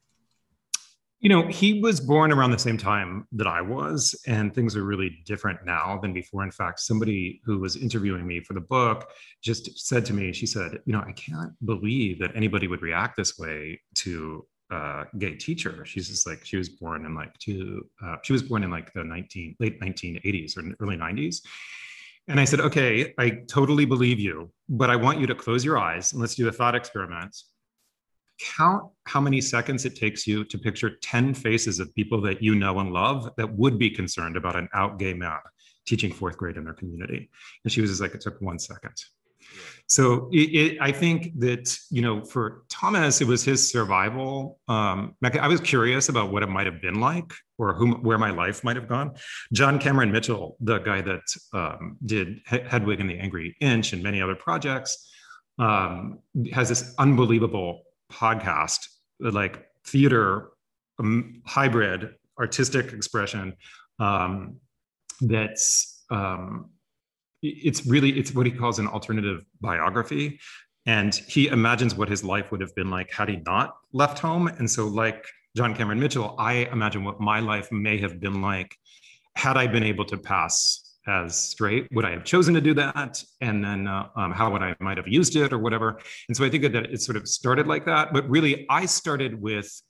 you 1.21 1.29
know, 1.29 1.49
he 1.49 1.81
was 1.81 2.01
born 2.01 2.31
around 2.31 2.53
the 2.53 2.59
same 2.59 2.79
time 2.79 3.27
that 3.33 3.49
I 3.49 3.61
was, 3.61 4.15
and 4.27 4.55
things 4.55 4.77
are 4.77 4.85
really 4.85 5.19
different 5.25 5.65
now 5.65 5.99
than 6.01 6.13
before. 6.13 6.45
In 6.45 6.53
fact, 6.53 6.79
somebody 6.79 7.41
who 7.45 7.59
was 7.59 7.75
interviewing 7.75 8.25
me 8.25 8.41
for 8.41 8.55
the 8.55 8.61
book 8.61 9.11
just 9.43 9.87
said 9.87 10.05
to 10.07 10.13
me, 10.13 10.33
she 10.33 10.47
said, 10.47 10.79
You 10.85 10.93
know, 10.93 11.03
I 11.05 11.13
can't 11.13 11.53
believe 11.65 12.21
that 12.21 12.31
anybody 12.37 12.69
would 12.69 12.83
react 12.83 13.17
this 13.17 13.37
way 13.37 13.81
to 13.97 14.47
a 14.71 15.07
gay 15.19 15.35
teacher. 15.35 15.85
She's 15.85 16.09
just 16.09 16.27
like, 16.27 16.45
she 16.45 16.57
was 16.57 16.69
born 16.69 17.05
in 17.05 17.17
like 17.17 17.37
two, 17.39 17.89
uh, 18.05 18.17
she 18.23 18.33
was 18.33 18.43
born 18.43 18.63
in 18.63 18.71
like 18.71 18.93
the 18.93 19.03
19, 19.03 19.57
late 19.59 19.81
1980s 19.81 20.57
or 20.57 20.73
early 20.81 20.97
90s. 20.97 21.41
And 22.29 22.39
I 22.39 22.45
said, 22.45 22.61
Okay, 22.61 23.13
I 23.19 23.31
totally 23.49 23.87
believe 23.87 24.21
you, 24.21 24.53
but 24.69 24.89
I 24.89 24.95
want 24.95 25.19
you 25.19 25.27
to 25.27 25.35
close 25.35 25.65
your 25.65 25.79
eyes 25.79 26.13
and 26.13 26.21
let's 26.21 26.37
do 26.37 26.47
a 26.47 26.53
thought 26.53 26.77
experiment 26.77 27.37
count 28.39 28.91
how 29.05 29.21
many 29.21 29.41
seconds 29.41 29.85
it 29.85 29.97
takes 29.97 30.27
you 30.27 30.45
to 30.45 30.59
picture 30.59 30.97
10 31.03 31.35
faces 31.35 31.81
of 31.81 31.95
people 31.95 32.21
that 32.23 32.43
you 32.43 32.55
know 32.55 32.79
and 32.79 32.93
love 32.93 33.31
that 33.37 33.53
would 33.55 33.79
be 33.79 33.91
concerned 33.91 34.37
about 34.37 34.57
an 34.57 34.69
out 34.75 34.99
gay 34.99 35.15
man 35.15 35.39
teaching 35.87 36.13
fourth 36.13 36.37
grade 36.37 36.57
in 36.57 36.65
their 36.65 36.75
community. 36.75 37.31
And 37.65 37.73
she 37.73 37.81
was 37.81 37.91
just 37.91 38.01
like, 38.01 38.15
it 38.15 38.21
took 38.21 38.41
one 38.41 38.59
second. 38.59 38.93
So 39.87 40.29
it, 40.33 40.55
it, 40.55 40.79
I 40.81 40.93
think 40.93 41.33
that, 41.41 41.75
you 41.91 42.03
know, 42.03 42.23
for 42.23 42.65
Thomas, 42.69 43.23
it 43.23 43.27
was 43.27 43.43
his 43.43 43.71
survival. 43.71 44.59
Um, 44.69 45.15
I 45.23 45.49
was 45.49 45.63
curious 45.63 46.11
about 46.11 46.31
what 46.31 46.43
it 46.43 46.49
might 46.49 46.67
have 46.67 46.83
been 46.83 47.01
like 47.01 47.33
or 47.57 47.73
whom, 47.75 48.03
where 48.03 48.19
my 48.19 48.31
life 48.31 48.63
might 48.63 48.77
have 48.77 48.89
gone. 48.89 49.15
John 49.55 49.79
Cameron 49.79 50.13
Mitchell, 50.13 50.59
the 50.61 50.79
guy 50.79 51.01
that 51.01 51.23
um, 51.55 51.97
did 52.05 52.41
Hedwig 52.45 53.01
and 53.01 53.09
the 53.09 53.19
Angry 53.19 53.57
Inch 53.61 53.95
and 53.95 54.03
many 54.03 54.21
other 54.21 54.35
projects, 54.35 55.11
um, 55.59 56.19
has 56.53 56.69
this 56.69 56.95
unbelievable 56.99 57.83
podcast, 58.13 58.81
like 59.21 59.67
theater 59.87 60.51
um, 60.99 61.43
hybrid 61.47 62.15
artistic 62.39 62.93
expression 62.93 63.55
um, 63.99 64.57
that's 65.21 66.05
um, 66.11 66.71
it's 67.43 67.87
really 67.87 68.19
it's 68.19 68.35
what 68.35 68.47
he 68.47 68.53
calls 68.53 68.79
an 68.79 68.87
alternative 68.89 69.45
biography. 69.61 70.41
And 70.87 71.15
he 71.15 71.49
imagines 71.49 71.95
what 71.95 72.09
his 72.09 72.25
life 72.25 72.51
would 72.51 72.61
have 72.61 72.75
been 72.75 72.91
like 72.91 73.11
had 73.13 73.29
he 73.29 73.37
not 73.45 73.77
left 73.93 74.19
home. 74.19 74.49
And 74.49 74.71
so 74.71 74.87
like 74.87 75.25
john 75.57 75.75
cameron 75.75 75.99
mitchell 75.99 76.37
i 76.39 76.69
imagine 76.73 77.03
what 77.03 77.21
my 77.21 77.41
life 77.41 77.73
may 77.73 77.99
have 77.99 78.21
been 78.21 78.43
like 78.43 78.77
had 79.35 79.57
i 79.57 79.67
been 79.67 79.83
able 79.83 80.05
to 80.05 80.17
pass 80.19 80.88
as 81.09 81.37
straight 81.37 81.89
would 81.93 82.05
i 82.05 82.11
have 82.11 82.25
chosen 82.25 82.55
to 82.55 82.61
do 82.61 82.75
that 82.75 83.23
and 83.41 83.65
then 83.65 83.89
uh, 83.89 84.07
um, 84.15 84.31
how 84.31 84.51
would 84.51 84.63
i 84.63 84.75
might 84.79 84.97
have 84.97 85.09
used 85.09 85.35
it 85.35 85.53
or 85.53 85.59
whatever 85.59 85.99
and 86.29 86.37
so 86.37 86.45
i 86.45 86.51
think 86.51 86.63
that 86.63 86.77
it 86.77 87.01
sort 87.01 87.17
of 87.17 87.27
started 87.27 87.67
like 87.67 87.85
that 87.85 88.13
but 88.13 88.29
really 88.29 88.67
i 88.71 88.87
started 88.87 89.41
with 89.41 89.83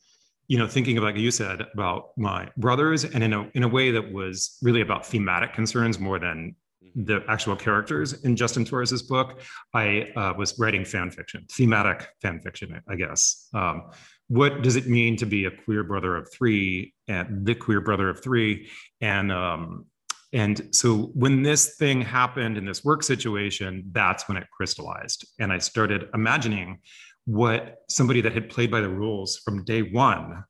you 0.48 0.56
know, 0.56 0.66
thinking 0.66 0.96
about, 0.96 1.08
like 1.08 1.16
you 1.16 1.30
said, 1.30 1.66
about 1.74 2.10
my 2.16 2.48
brothers 2.56 3.04
and 3.04 3.22
in 3.22 3.34
a, 3.34 3.48
in 3.54 3.62
a 3.62 3.68
way 3.68 3.90
that 3.90 4.12
was 4.12 4.56
really 4.62 4.80
about 4.80 5.06
thematic 5.06 5.52
concerns 5.52 5.98
more 5.98 6.18
than 6.18 6.56
mm-hmm. 6.82 7.04
the 7.04 7.22
actual 7.28 7.54
characters 7.54 8.24
in 8.24 8.34
Justin 8.34 8.64
Torres's 8.64 9.02
book, 9.02 9.40
I 9.74 10.08
uh, 10.16 10.32
was 10.36 10.58
writing 10.58 10.86
fan 10.86 11.10
fiction, 11.10 11.44
thematic 11.52 12.08
fan 12.22 12.40
fiction, 12.40 12.80
I 12.88 12.96
guess. 12.96 13.48
Um, 13.52 13.90
what 14.28 14.62
does 14.62 14.76
it 14.76 14.88
mean 14.88 15.16
to 15.16 15.26
be 15.26 15.44
a 15.44 15.50
queer 15.50 15.84
brother 15.84 16.16
of 16.16 16.30
three 16.32 16.94
and 17.06 17.46
the 17.46 17.54
queer 17.54 17.82
brother 17.82 18.08
of 18.08 18.22
three? 18.22 18.70
And 19.02 19.30
um, 19.30 19.86
and 20.32 20.68
so 20.72 21.10
when 21.14 21.42
this 21.42 21.76
thing 21.76 22.02
happened 22.02 22.58
in 22.58 22.66
this 22.66 22.84
work 22.84 23.02
situation, 23.02 23.84
that's 23.92 24.28
when 24.28 24.36
it 24.36 24.46
crystallized, 24.52 25.26
and 25.38 25.52
I 25.52 25.58
started 25.58 26.08
imagining 26.12 26.80
what 27.24 27.78
somebody 27.88 28.20
that 28.22 28.32
had 28.32 28.48
played 28.48 28.70
by 28.70 28.80
the 28.80 28.88
rules 28.88 29.36
from 29.38 29.64
day 29.64 29.82
one 29.82 30.44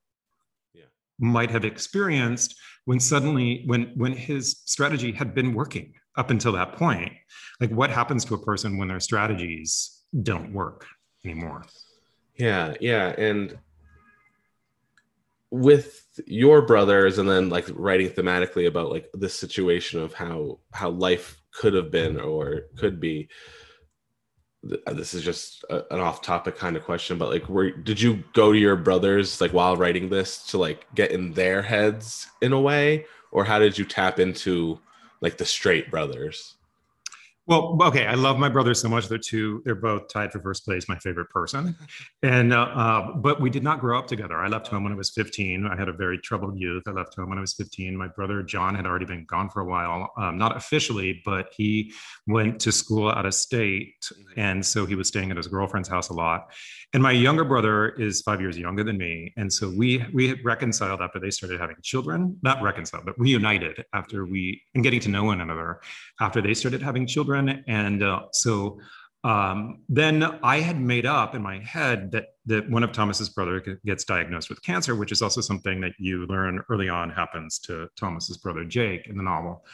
yeah. 0.75 0.85
might 1.19 1.51
have 1.51 1.65
experienced 1.65 2.55
when 2.85 3.01
suddenly 3.01 3.65
when 3.67 3.93
when 3.97 4.13
his 4.13 4.63
strategy 4.65 5.13
had 5.13 5.35
been 5.35 5.55
working 5.55 5.93
up 6.17 6.31
until 6.31 6.53
that 6.53 6.75
point. 6.75 7.13
Like 7.61 7.71
what 7.71 7.91
happens 7.91 8.25
to 8.27 8.35
a 8.35 8.45
person 8.45 8.79
when 8.79 8.89
their 8.89 9.01
strategies 9.01 10.03
don't 10.23 10.53
work 10.53 10.87
anymore? 11.25 11.65
Yeah 12.37 12.75
yeah. 12.81 13.09
And 13.19 13.59
with 15.51 16.05
your 16.27 16.63
brothers 16.63 17.19
and 17.19 17.29
then 17.29 17.49
like 17.49 17.67
writing 17.75 18.09
thematically 18.11 18.67
about 18.67 18.91
like 18.91 19.09
this 19.15 19.35
situation 19.35 20.01
of 20.01 20.13
how 20.13 20.59
how 20.73 20.91
life 20.91 21.41
could 21.53 21.75
have 21.75 21.91
been 21.91 22.21
or 22.21 22.63
could 22.77 23.01
be. 23.01 23.29
Uh, 24.87 24.93
this 24.93 25.15
is 25.15 25.23
just 25.23 25.65
a, 25.71 25.95
an 25.95 26.01
off-topic 26.01 26.57
kind 26.57 26.77
of 26.77 26.83
question 26.83 27.17
but 27.17 27.31
like 27.31 27.45
where 27.45 27.71
did 27.71 28.01
you 28.01 28.25
go 28.33 28.53
to 28.53 28.59
your 28.59 28.75
brothers 28.75 29.41
like 29.41 29.53
while 29.53 29.77
writing 29.77 30.09
this 30.09 30.45
to 30.45 30.59
like 30.59 30.85
get 30.97 31.13
in 31.13 31.33
their 31.33 31.63
heads 31.63 32.27
in 32.43 32.53
a 32.53 32.61
way? 32.61 33.07
Or 33.31 33.45
how 33.45 33.59
did 33.59 33.79
you 33.79 33.85
tap 33.85 34.19
into 34.19 34.81
like 35.21 35.39
the 35.39 35.45
straight 35.45 35.91
brothers 35.91 36.58
well, 37.49 37.79
okay, 37.81 38.07
I 38.07 38.13
love 38.13 38.39
my 38.39 38.51
brothers 38.51 38.79
so 38.79 38.91
much. 38.91 39.09
They're 39.09 39.17
two. 39.17 39.63
They're 39.65 39.75
both 39.75 40.09
tied 40.09 40.31
for 40.33 40.39
first 40.39 40.67
place. 40.67 40.87
My 40.87 40.99
favorite 40.99 41.31
person, 41.31 41.75
and 42.23 42.53
uh, 42.53 42.61
uh, 42.61 43.13
but 43.17 43.41
we 43.41 43.49
did 43.49 43.63
not 43.63 43.81
grow 43.81 43.99
up 43.99 44.07
together. 44.07 44.37
I 44.37 44.49
left 44.49 44.69
home 44.69 44.85
when 44.85 44.93
I 44.93 44.97
was 44.97 45.11
15. 45.11 45.67
I 45.67 45.75
had 45.75 45.89
a 45.89 45.95
very 45.95 46.19
troubled 46.19 46.59
youth. 46.59 46.83
I 46.87 46.91
left 46.91 47.15
home 47.15 47.31
when 47.31 47.39
I 47.39 47.41
was 47.41 47.55
15. 47.55 47.97
My 47.97 48.09
brother 48.09 48.43
John 48.43 48.75
had 48.75 48.85
already 48.85 49.07
been 49.07 49.25
gone 49.25 49.49
for 49.49 49.61
a 49.61 49.65
while, 49.65 50.13
um, 50.19 50.37
not 50.37 50.59
officially, 50.59 51.23
but 51.25 51.49
he 51.57 51.91
went 52.27 52.61
to 52.61 52.71
school 52.71 53.11
out 53.11 53.25
of 53.25 53.33
state, 53.33 54.07
and 54.37 54.65
so 54.65 54.85
he 54.85 54.95
was 54.95 55.09
staying 55.09 55.31
at 55.31 55.39
his 55.39 55.47
girlfriend's 55.47 55.89
house 55.89 56.11
a 56.11 56.15
lot. 56.15 56.53
And 56.93 57.03
my 57.03 57.13
younger 57.13 57.45
brother 57.45 57.91
is 57.91 58.21
five 58.21 58.43
years 58.43 58.59
younger 58.59 58.85
than 58.85 58.99
me, 58.99 59.33
and 59.39 59.51
so 59.51 59.71
we 59.71 60.05
we 60.13 60.39
reconciled 60.43 61.01
after 61.01 61.19
they 61.19 61.31
started 61.31 61.59
having 61.61 61.77
children. 61.83 62.37
Not 62.43 62.63
reconciled, 62.63 63.07
but 63.07 63.19
reunited 63.19 63.87
after 63.95 64.27
we 64.27 64.61
and 64.75 64.85
getting 64.85 65.01
to 65.01 65.09
know 65.09 65.25
one 65.25 65.41
another 65.41 65.81
after 66.21 66.43
they 66.43 66.53
started 66.53 66.83
having 66.83 67.07
children. 67.07 67.38
And 67.67 68.03
uh, 68.03 68.23
so 68.33 68.81
um, 69.25 69.81
then 69.89 70.23
I 70.43 70.61
had 70.61 70.81
made 70.81 71.05
up 71.05 71.35
in 71.35 71.43
my 71.43 71.59
head 71.59 72.11
that 72.13 72.27
that 72.47 72.71
one 72.71 72.83
of 72.83 72.93
Thomas's 72.93 73.29
brother 73.29 73.79
gets 73.85 74.05
diagnosed 74.05 74.49
with 74.49 74.63
cancer, 74.63 74.95
which 74.95 75.13
is 75.13 75.21
also 75.21 75.41
something 75.41 75.81
that 75.83 75.93
you 75.99 76.27
learn 76.27 76.63
early 76.71 76.89
on 76.89 77.11
happens 77.11 77.59
to 77.61 77.89
Thomas's 77.97 78.39
brother 78.39 78.65
Jake 78.65 79.07
in 79.07 79.17
the 79.17 79.23
novel. 79.23 79.65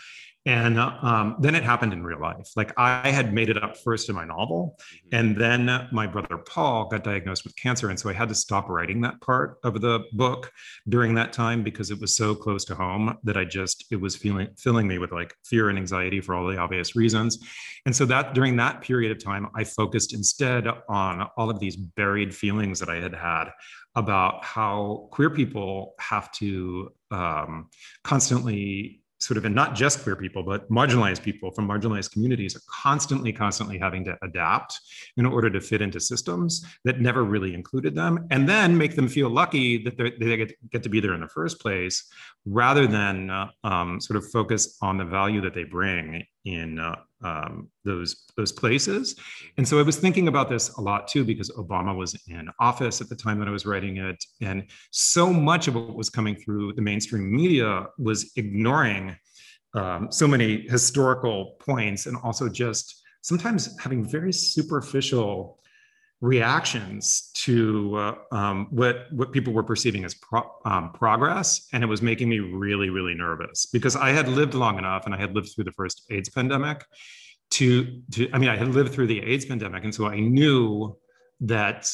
And 0.46 0.78
um, 0.78 1.36
then 1.40 1.54
it 1.54 1.62
happened 1.62 1.94
in 1.94 2.04
real 2.04 2.20
life. 2.20 2.50
Like 2.54 2.72
I 2.76 3.10
had 3.10 3.32
made 3.32 3.48
it 3.48 3.62
up 3.62 3.78
first 3.78 4.10
in 4.10 4.14
my 4.14 4.26
novel, 4.26 4.76
mm-hmm. 4.78 5.16
and 5.16 5.36
then 5.36 5.88
my 5.90 6.06
brother 6.06 6.36
Paul 6.36 6.88
got 6.88 7.02
diagnosed 7.02 7.44
with 7.44 7.56
cancer. 7.56 7.88
And 7.88 7.98
so 7.98 8.10
I 8.10 8.12
had 8.12 8.28
to 8.28 8.34
stop 8.34 8.68
writing 8.68 9.00
that 9.02 9.20
part 9.22 9.58
of 9.64 9.80
the 9.80 10.00
book 10.12 10.52
during 10.88 11.14
that 11.14 11.32
time 11.32 11.62
because 11.62 11.90
it 11.90 11.98
was 12.00 12.14
so 12.14 12.34
close 12.34 12.64
to 12.66 12.74
home 12.74 13.16
that 13.24 13.38
I 13.38 13.44
just, 13.44 13.86
it 13.90 13.96
was 13.96 14.16
feeling, 14.16 14.48
filling 14.58 14.86
me 14.86 14.98
with 14.98 15.12
like 15.12 15.34
fear 15.44 15.70
and 15.70 15.78
anxiety 15.78 16.20
for 16.20 16.34
all 16.34 16.46
the 16.46 16.58
obvious 16.58 16.94
reasons. 16.94 17.38
And 17.86 17.96
so 17.96 18.04
that 18.06 18.34
during 18.34 18.56
that 18.56 18.82
period 18.82 19.12
of 19.12 19.22
time, 19.22 19.48
I 19.54 19.64
focused 19.64 20.12
instead 20.12 20.66
on 20.88 21.28
all 21.36 21.48
of 21.48 21.58
these 21.58 21.76
buried 21.76 22.34
feelings 22.34 22.80
that 22.80 22.88
I 22.88 22.96
had 22.96 23.14
had 23.14 23.46
about 23.94 24.44
how 24.44 25.08
queer 25.12 25.30
people 25.30 25.94
have 26.00 26.32
to 26.32 26.92
um, 27.10 27.68
constantly 28.02 29.03
sort 29.20 29.38
of, 29.38 29.44
and 29.44 29.54
not 29.54 29.74
just 29.74 30.02
queer 30.02 30.16
people, 30.16 30.42
but 30.42 30.68
marginalized 30.70 31.22
people 31.22 31.50
from 31.50 31.68
marginalized 31.68 32.12
communities 32.12 32.56
are 32.56 32.62
constantly, 32.68 33.32
constantly 33.32 33.78
having 33.78 34.04
to 34.04 34.16
adapt 34.22 34.78
in 35.16 35.24
order 35.24 35.48
to 35.48 35.60
fit 35.60 35.80
into 35.80 36.00
systems 36.00 36.64
that 36.84 37.00
never 37.00 37.24
really 37.24 37.54
included 37.54 37.94
them, 37.94 38.26
and 38.30 38.48
then 38.48 38.76
make 38.76 38.96
them 38.96 39.08
feel 39.08 39.30
lucky 39.30 39.82
that 39.82 39.96
they 39.96 40.36
get, 40.36 40.52
get 40.70 40.82
to 40.82 40.88
be 40.88 41.00
there 41.00 41.14
in 41.14 41.20
the 41.20 41.28
first 41.28 41.60
place, 41.60 42.04
rather 42.44 42.86
than 42.86 43.30
uh, 43.30 43.48
um, 43.62 44.00
sort 44.00 44.16
of 44.16 44.30
focus 44.30 44.76
on 44.82 44.98
the 44.98 45.04
value 45.04 45.40
that 45.40 45.54
they 45.54 45.64
bring 45.64 46.24
in 46.44 46.78
uh, 46.78 46.96
um, 47.24 47.68
those 47.84 48.24
those 48.36 48.52
places. 48.52 49.16
And 49.56 49.66
so 49.66 49.78
I 49.78 49.82
was 49.82 49.96
thinking 49.96 50.28
about 50.28 50.48
this 50.48 50.68
a 50.76 50.80
lot 50.80 51.08
too 51.08 51.24
because 51.24 51.50
Obama 51.50 51.96
was 51.96 52.14
in 52.28 52.48
office 52.60 53.00
at 53.00 53.08
the 53.08 53.16
time 53.16 53.38
that 53.40 53.48
I 53.48 53.50
was 53.50 53.66
writing 53.66 53.96
it, 53.96 54.22
and 54.40 54.64
so 54.90 55.32
much 55.32 55.66
of 55.66 55.74
what 55.74 55.96
was 55.96 56.10
coming 56.10 56.36
through 56.36 56.74
the 56.74 56.82
mainstream 56.82 57.34
media 57.34 57.86
was 57.98 58.32
ignoring 58.36 59.16
um, 59.74 60.12
so 60.12 60.28
many 60.28 60.68
historical 60.68 61.56
points, 61.60 62.06
and 62.06 62.16
also 62.22 62.48
just 62.48 63.02
sometimes 63.22 63.76
having 63.80 64.04
very 64.04 64.32
superficial 64.32 65.58
reactions 66.20 67.30
to 67.34 67.96
uh, 67.96 68.14
um, 68.32 68.66
what 68.70 69.06
what 69.12 69.32
people 69.32 69.52
were 69.52 69.62
perceiving 69.62 70.04
as 70.04 70.14
pro- 70.14 70.50
um, 70.64 70.92
progress, 70.92 71.68
and 71.72 71.82
it 71.82 71.86
was 71.86 72.02
making 72.02 72.28
me 72.28 72.40
really 72.40 72.90
really 72.90 73.14
nervous 73.14 73.66
because 73.66 73.96
I 73.96 74.10
had 74.10 74.28
lived 74.28 74.54
long 74.54 74.78
enough 74.78 75.06
and 75.06 75.14
I 75.14 75.18
had 75.18 75.34
lived 75.34 75.50
through 75.54 75.64
the 75.64 75.72
first 75.72 76.04
AIDS 76.10 76.28
pandemic. 76.28 76.84
To, 77.50 78.00
to 78.12 78.28
I 78.32 78.38
mean, 78.38 78.48
I 78.48 78.56
had 78.56 78.68
lived 78.68 78.92
through 78.92 79.06
the 79.06 79.20
AIDS 79.20 79.44
pandemic, 79.44 79.84
and 79.84 79.94
so 79.94 80.06
I 80.06 80.18
knew 80.18 80.96
that 81.40 81.88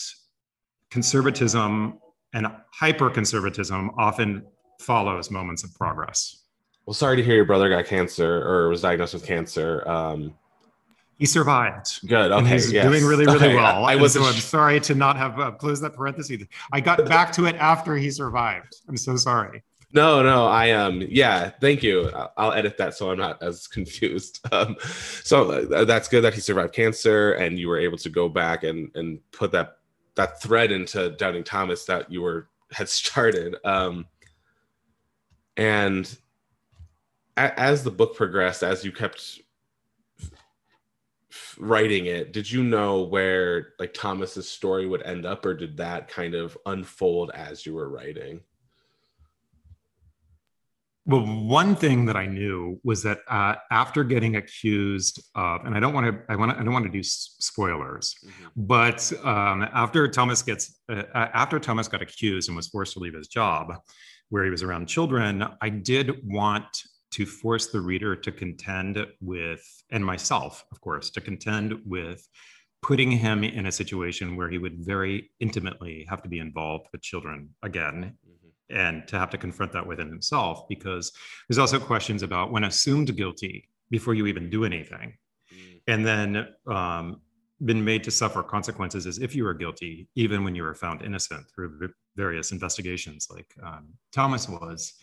conservatism 0.90 1.98
and 2.32 2.46
hyper 2.72 3.10
conservatism 3.10 3.90
often 3.98 4.46
follows 4.80 5.30
moments 5.30 5.64
of 5.64 5.74
progress. 5.74 6.44
Well, 6.86 6.94
sorry 6.94 7.16
to 7.16 7.22
hear 7.22 7.34
your 7.34 7.44
brother 7.44 7.68
got 7.68 7.86
cancer 7.86 8.42
or 8.42 8.68
was 8.68 8.82
diagnosed 8.82 9.14
with 9.14 9.26
cancer. 9.26 9.86
Um, 9.88 10.34
he 11.20 11.26
survived. 11.26 12.00
Good. 12.08 12.32
Okay. 12.32 12.38
And 12.38 12.48
he's 12.48 12.72
yes. 12.72 12.82
doing 12.82 13.04
really, 13.04 13.26
really 13.26 13.36
okay. 13.36 13.54
well. 13.54 13.84
I, 13.84 13.92
I 13.92 13.96
was. 13.96 14.14
So 14.14 14.24
I'm 14.24 14.32
sorry 14.32 14.80
to 14.80 14.94
not 14.94 15.18
have 15.18 15.38
uh, 15.38 15.50
closed 15.50 15.82
that 15.84 15.92
parenthesis. 15.92 16.42
I 16.72 16.80
got 16.80 17.04
back 17.08 17.30
to 17.32 17.44
it 17.44 17.56
after 17.56 17.94
he 17.94 18.10
survived. 18.10 18.76
I'm 18.88 18.96
so 18.96 19.16
sorry. 19.16 19.62
No, 19.92 20.22
no, 20.22 20.46
I 20.46 20.70
um, 20.70 21.02
yeah, 21.06 21.50
thank 21.60 21.82
you. 21.82 22.10
I'll 22.38 22.52
edit 22.52 22.78
that 22.78 22.94
so 22.94 23.10
I'm 23.10 23.18
not 23.18 23.42
as 23.42 23.66
confused. 23.68 24.40
Um, 24.50 24.76
so 25.22 25.50
uh, 25.50 25.84
that's 25.84 26.08
good 26.08 26.22
that 26.22 26.32
he 26.32 26.40
survived 26.40 26.72
cancer 26.72 27.32
and 27.32 27.58
you 27.58 27.68
were 27.68 27.78
able 27.78 27.98
to 27.98 28.08
go 28.08 28.28
back 28.28 28.64
and 28.64 28.90
and 28.94 29.20
put 29.30 29.52
that 29.52 29.76
that 30.14 30.40
thread 30.40 30.72
into 30.72 31.10
Doubting 31.10 31.44
Thomas 31.44 31.84
that 31.84 32.10
you 32.10 32.22
were 32.22 32.48
had 32.72 32.88
started. 32.88 33.56
Um, 33.62 34.06
and 35.58 36.16
a, 37.36 37.60
as 37.60 37.84
the 37.84 37.90
book 37.90 38.16
progressed, 38.16 38.62
as 38.62 38.86
you 38.86 38.92
kept 38.92 39.40
writing 41.60 42.06
it 42.06 42.32
did 42.32 42.50
you 42.50 42.62
know 42.62 43.02
where 43.02 43.74
like 43.78 43.92
thomas's 43.92 44.48
story 44.48 44.86
would 44.86 45.02
end 45.02 45.26
up 45.26 45.44
or 45.44 45.52
did 45.52 45.76
that 45.76 46.08
kind 46.08 46.34
of 46.34 46.56
unfold 46.64 47.30
as 47.34 47.66
you 47.66 47.74
were 47.74 47.90
writing 47.90 48.40
well 51.04 51.20
one 51.20 51.76
thing 51.76 52.06
that 52.06 52.16
i 52.16 52.24
knew 52.24 52.80
was 52.82 53.02
that 53.02 53.18
uh, 53.28 53.54
after 53.70 54.02
getting 54.02 54.36
accused 54.36 55.22
of 55.34 55.66
and 55.66 55.76
i 55.76 55.80
don't 55.80 55.92
want 55.92 56.06
to 56.06 56.32
i 56.32 56.36
want 56.36 56.50
to 56.50 56.58
i 56.58 56.64
don't 56.64 56.72
want 56.72 56.86
to 56.86 56.90
do 56.90 57.02
spoilers 57.02 58.14
mm-hmm. 58.24 58.46
but 58.56 59.12
um, 59.22 59.62
after 59.74 60.08
thomas 60.08 60.40
gets 60.40 60.80
uh, 60.90 61.02
after 61.14 61.58
thomas 61.58 61.88
got 61.88 62.00
accused 62.00 62.48
and 62.48 62.56
was 62.56 62.68
forced 62.68 62.94
to 62.94 63.00
leave 63.00 63.14
his 63.14 63.28
job 63.28 63.74
where 64.30 64.44
he 64.44 64.50
was 64.50 64.62
around 64.62 64.86
children 64.86 65.44
i 65.60 65.68
did 65.68 66.10
want 66.24 66.84
to 67.10 67.26
force 67.26 67.68
the 67.68 67.80
reader 67.80 68.14
to 68.14 68.32
contend 68.32 69.04
with, 69.20 69.64
and 69.90 70.04
myself, 70.04 70.64
of 70.70 70.80
course, 70.80 71.10
to 71.10 71.20
contend 71.20 71.74
with 71.84 72.26
putting 72.82 73.10
him 73.10 73.44
in 73.44 73.66
a 73.66 73.72
situation 73.72 74.36
where 74.36 74.48
he 74.48 74.58
would 74.58 74.78
very 74.78 75.30
intimately 75.40 76.06
have 76.08 76.22
to 76.22 76.28
be 76.28 76.38
involved 76.38 76.86
with 76.92 77.02
children 77.02 77.50
again. 77.62 78.16
Mm-hmm. 78.26 78.76
and 78.76 79.08
to 79.08 79.18
have 79.18 79.30
to 79.30 79.38
confront 79.38 79.72
that 79.72 79.86
within 79.86 80.08
himself 80.08 80.68
because 80.68 81.12
there's 81.48 81.58
also 81.58 81.80
questions 81.80 82.22
about 82.22 82.52
when 82.52 82.64
assumed 82.64 83.14
guilty 83.16 83.68
before 83.90 84.14
you 84.14 84.26
even 84.26 84.48
do 84.48 84.64
anything 84.64 85.12
mm. 85.52 85.80
and 85.88 86.06
then 86.06 86.46
um, 86.68 87.20
been 87.64 87.84
made 87.84 88.04
to 88.04 88.10
suffer 88.10 88.42
consequences 88.42 89.06
as 89.06 89.18
if 89.18 89.34
you 89.34 89.44
were 89.44 89.54
guilty 89.54 90.08
even 90.14 90.44
when 90.44 90.54
you 90.54 90.62
were 90.62 90.74
found 90.74 91.02
innocent 91.02 91.44
through 91.52 91.90
various 92.16 92.52
investigations 92.52 93.26
like 93.28 93.52
um, 93.64 93.88
thomas 94.12 94.48
was 94.48 94.94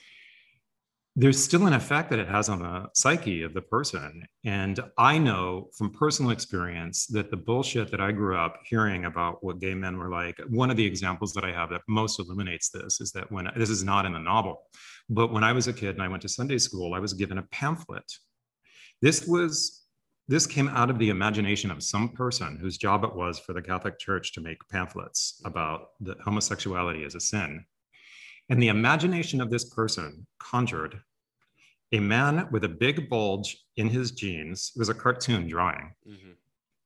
there's 1.19 1.43
still 1.43 1.65
an 1.65 1.73
effect 1.73 2.11
that 2.11 2.19
it 2.19 2.27
has 2.27 2.47
on 2.47 2.59
the 2.59 2.85
psyche 2.93 3.41
of 3.41 3.55
the 3.55 3.61
person. 3.61 4.23
And 4.45 4.79
I 4.99 5.17
know 5.17 5.69
from 5.75 5.91
personal 5.91 6.29
experience 6.29 7.07
that 7.07 7.31
the 7.31 7.37
bullshit 7.37 7.89
that 7.89 7.99
I 7.99 8.11
grew 8.11 8.37
up 8.37 8.59
hearing 8.65 9.05
about 9.05 9.43
what 9.43 9.59
gay 9.59 9.73
men 9.73 9.97
were 9.97 10.11
like, 10.11 10.39
one 10.49 10.69
of 10.69 10.77
the 10.77 10.85
examples 10.85 11.33
that 11.33 11.43
I 11.43 11.51
have 11.51 11.71
that 11.71 11.81
most 11.87 12.19
illuminates 12.19 12.69
this 12.69 13.01
is 13.01 13.11
that 13.13 13.31
when 13.31 13.49
this 13.55 13.71
is 13.71 13.83
not 13.83 14.05
in 14.05 14.13
the 14.13 14.19
novel, 14.19 14.61
but 15.09 15.33
when 15.33 15.43
I 15.43 15.53
was 15.53 15.67
a 15.67 15.73
kid 15.73 15.95
and 15.95 16.03
I 16.03 16.07
went 16.07 16.21
to 16.21 16.29
Sunday 16.29 16.59
school, 16.59 16.93
I 16.93 16.99
was 16.99 17.13
given 17.13 17.39
a 17.39 17.47
pamphlet. 17.51 18.05
This 19.01 19.25
was 19.25 19.85
this 20.27 20.45
came 20.45 20.69
out 20.69 20.91
of 20.91 20.99
the 20.99 21.09
imagination 21.09 21.71
of 21.71 21.81
some 21.81 22.09
person 22.09 22.59
whose 22.61 22.77
job 22.77 23.03
it 23.03 23.15
was 23.15 23.39
for 23.39 23.53
the 23.53 23.61
Catholic 23.61 23.97
Church 23.97 24.33
to 24.33 24.41
make 24.41 24.57
pamphlets 24.69 25.41
about 25.45 25.93
that 26.01 26.19
homosexuality 26.19 27.05
as 27.05 27.15
a 27.15 27.19
sin. 27.19 27.65
And 28.49 28.61
the 28.61 28.69
imagination 28.69 29.41
of 29.41 29.49
this 29.49 29.65
person 29.65 30.25
conjured 30.39 30.99
a 31.91 31.99
man 31.99 32.47
with 32.51 32.63
a 32.63 32.69
big 32.69 33.09
bulge 33.09 33.57
in 33.77 33.89
his 33.89 34.11
jeans. 34.11 34.71
It 34.75 34.79
was 34.79 34.89
a 34.89 34.93
cartoon 34.93 35.47
drawing. 35.47 35.93
Mm-hmm. 36.07 36.31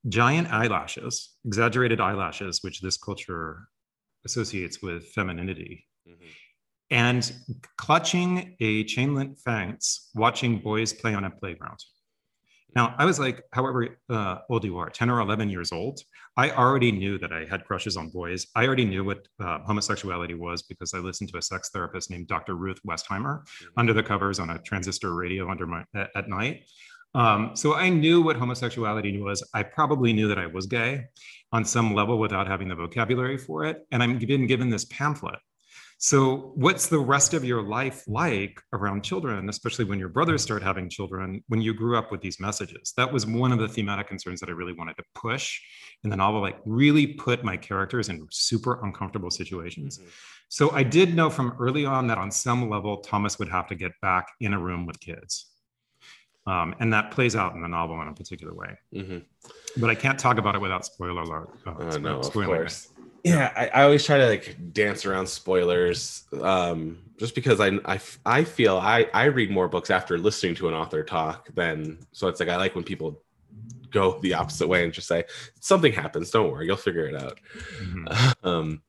Giant 0.10 0.52
eyelashes, 0.52 1.36
exaggerated 1.46 2.00
eyelashes, 2.00 2.60
which 2.64 2.82
this 2.82 2.98
culture 2.98 3.68
associates 4.26 4.82
with 4.82 5.08
femininity. 5.10 5.86
Mm-hmm. 6.08 6.28
And 6.92 7.32
clutching 7.78 8.56
a 8.60 8.84
chain 8.84 9.16
link 9.16 9.40
fence, 9.40 10.10
watching 10.14 10.60
boys 10.60 10.94
play 10.94 11.14
on 11.14 11.24
a 11.24 11.32
playground. 11.32 11.80
Now, 12.76 12.96
I 12.98 13.06
was 13.06 13.20
like, 13.20 13.44
however 13.52 14.00
uh, 14.10 14.38
old 14.50 14.64
you 14.64 14.78
are, 14.78 14.90
10 14.90 15.10
or 15.10 15.20
11 15.20 15.50
years 15.50 15.72
old, 15.72 16.00
I 16.38 16.52
already 16.52 16.92
knew 16.92 17.18
that 17.20 17.34
I 17.34 17.46
had 17.46 17.66
crushes 17.66 17.98
on 17.98 18.10
boys. 18.10 18.48
I 18.56 18.66
already 18.66 18.86
knew 18.86 19.04
what 19.04 19.28
uh, 19.40 19.60
homosexuality 19.60 20.36
was 20.36 20.62
because 20.64 20.94
I 20.94 21.00
listened 21.00 21.32
to 21.32 21.38
a 21.38 21.42
sex 21.42 21.70
therapist 21.70 22.10
named 22.10 22.28
Dr. 22.28 22.56
Ruth 22.56 22.80
Westheimer 22.88 23.42
mm-hmm. 23.42 23.80
under 23.80 23.94
the 23.94 24.04
covers 24.04 24.40
on 24.40 24.50
a 24.50 24.60
transistor 24.60 25.14
radio 25.14 25.50
under 25.50 25.68
my 25.68 25.84
at, 25.96 26.10
at 26.16 26.30
night. 26.30 26.64
Um, 27.14 27.52
so 27.56 27.76
I 27.76 27.90
knew 27.90 28.22
what 28.22 28.38
homosexuality 28.38 29.20
was. 29.20 29.44
I 29.54 29.64
probably 29.64 30.14
knew 30.14 30.30
that 30.30 30.40
I 30.40 30.48
was 30.48 30.66
gay 30.66 31.06
on 31.52 31.66
some 31.66 31.94
level 31.94 32.18
without 32.18 32.48
having 32.48 32.70
the 32.70 32.76
vocabulary 32.76 33.38
for 33.38 33.66
it. 33.66 33.86
And 33.92 34.02
I'm 34.02 34.18
been 34.18 34.48
given 34.48 34.70
this 34.70 34.86
pamphlet 34.86 35.40
so, 36.04 36.52
what's 36.56 36.88
the 36.88 36.98
rest 36.98 37.36
of 37.36 37.46
your 37.46 37.62
life 37.62 38.04
like 38.08 38.60
around 38.74 39.04
children, 39.04 39.48
especially 39.50 39.86
when 39.86 40.00
your 40.00 40.10
brothers 40.10 40.42
start 40.42 40.64
having 40.64 40.90
children, 40.90 41.44
when 41.48 41.62
you 41.62 41.76
grew 41.76 41.96
up 41.96 42.12
with 42.12 42.22
these 42.22 42.40
messages? 42.40 42.92
That 42.98 43.14
was 43.14 43.28
one 43.28 43.52
of 43.52 43.60
the 43.60 43.68
thematic 43.68 44.08
concerns 44.08 44.40
that 44.40 44.50
I 44.50 44.54
really 44.54 44.74
wanted 44.74 44.98
to 44.98 45.04
push 45.14 45.62
in 46.04 46.10
the 46.10 46.16
novel, 46.16 46.42
like 46.42 46.58
really 46.66 47.06
put 47.06 47.44
my 47.44 47.56
characters 47.56 48.10
in 48.10 48.28
super 48.32 48.84
uncomfortable 48.84 49.30
situations. 49.30 50.00
Mm-hmm. 50.00 50.10
So, 50.50 50.72
I 50.72 50.82
did 50.82 51.16
know 51.16 51.30
from 51.30 51.56
early 51.60 51.86
on 51.86 52.08
that 52.08 52.18
on 52.18 52.32
some 52.32 52.68
level, 52.68 52.98
Thomas 52.98 53.38
would 53.38 53.50
have 53.50 53.68
to 53.68 53.76
get 53.76 53.92
back 54.02 54.28
in 54.40 54.56
a 54.56 54.60
room 54.60 54.88
with 54.88 55.00
kids. 55.00 55.52
Um, 56.48 56.74
and 56.80 56.92
that 56.94 57.12
plays 57.12 57.36
out 57.36 57.54
in 57.54 57.62
the 57.62 57.68
novel 57.68 58.02
in 58.02 58.08
a 58.08 58.14
particular 58.14 58.56
way. 58.56 58.76
Mm-hmm. 58.92 59.20
But 59.78 59.92
I 59.92 59.94
can't 59.94 60.18
talk 60.18 60.40
about 60.40 60.56
it 60.56 60.62
without 60.62 60.84
spoiler 60.84 61.22
alert. 61.22 61.52
Uh, 61.68 61.70
uh, 61.70 61.98
no, 62.00 62.22
course 62.22 62.88
yeah 63.24 63.52
I, 63.56 63.68
I, 63.68 63.84
always 63.84 64.06
try 64.06 64.18
to 64.18 64.28
like 64.28 64.58
dance 64.74 65.06
around 65.06 65.28
spoilers 65.28 66.24
um 66.42 67.00
just 67.18 67.36
because 67.36 67.60
I, 67.60 67.80
I 67.86 68.00
i 68.26 68.44
feel 68.44 68.78
i 68.78 69.08
i 69.14 69.26
read 69.26 69.52
more 69.52 69.68
books 69.68 69.90
after 69.90 70.18
listening 70.18 70.56
to 70.56 70.68
an 70.68 70.74
author 70.74 71.04
talk 71.04 71.54
than 71.54 72.00
so 72.12 72.28
it's 72.28 72.40
like 72.40 72.50
i 72.50 72.56
like 72.56 72.76
when 72.76 72.84
people 72.84 73.22
go 73.92 74.20
the 74.22 74.34
opposite 74.34 74.68
way 74.68 74.84
and 74.84 74.94
just 74.94 75.08
say 75.08 75.24
something 75.60 75.92
happens 75.92 76.32
don't 76.32 76.52
worry 76.52 76.66
you'll 76.66 76.78
figure 76.78 77.08
it 77.08 77.16
out 77.16 77.40
mm-hmm. 77.80 78.08
um 78.48 78.82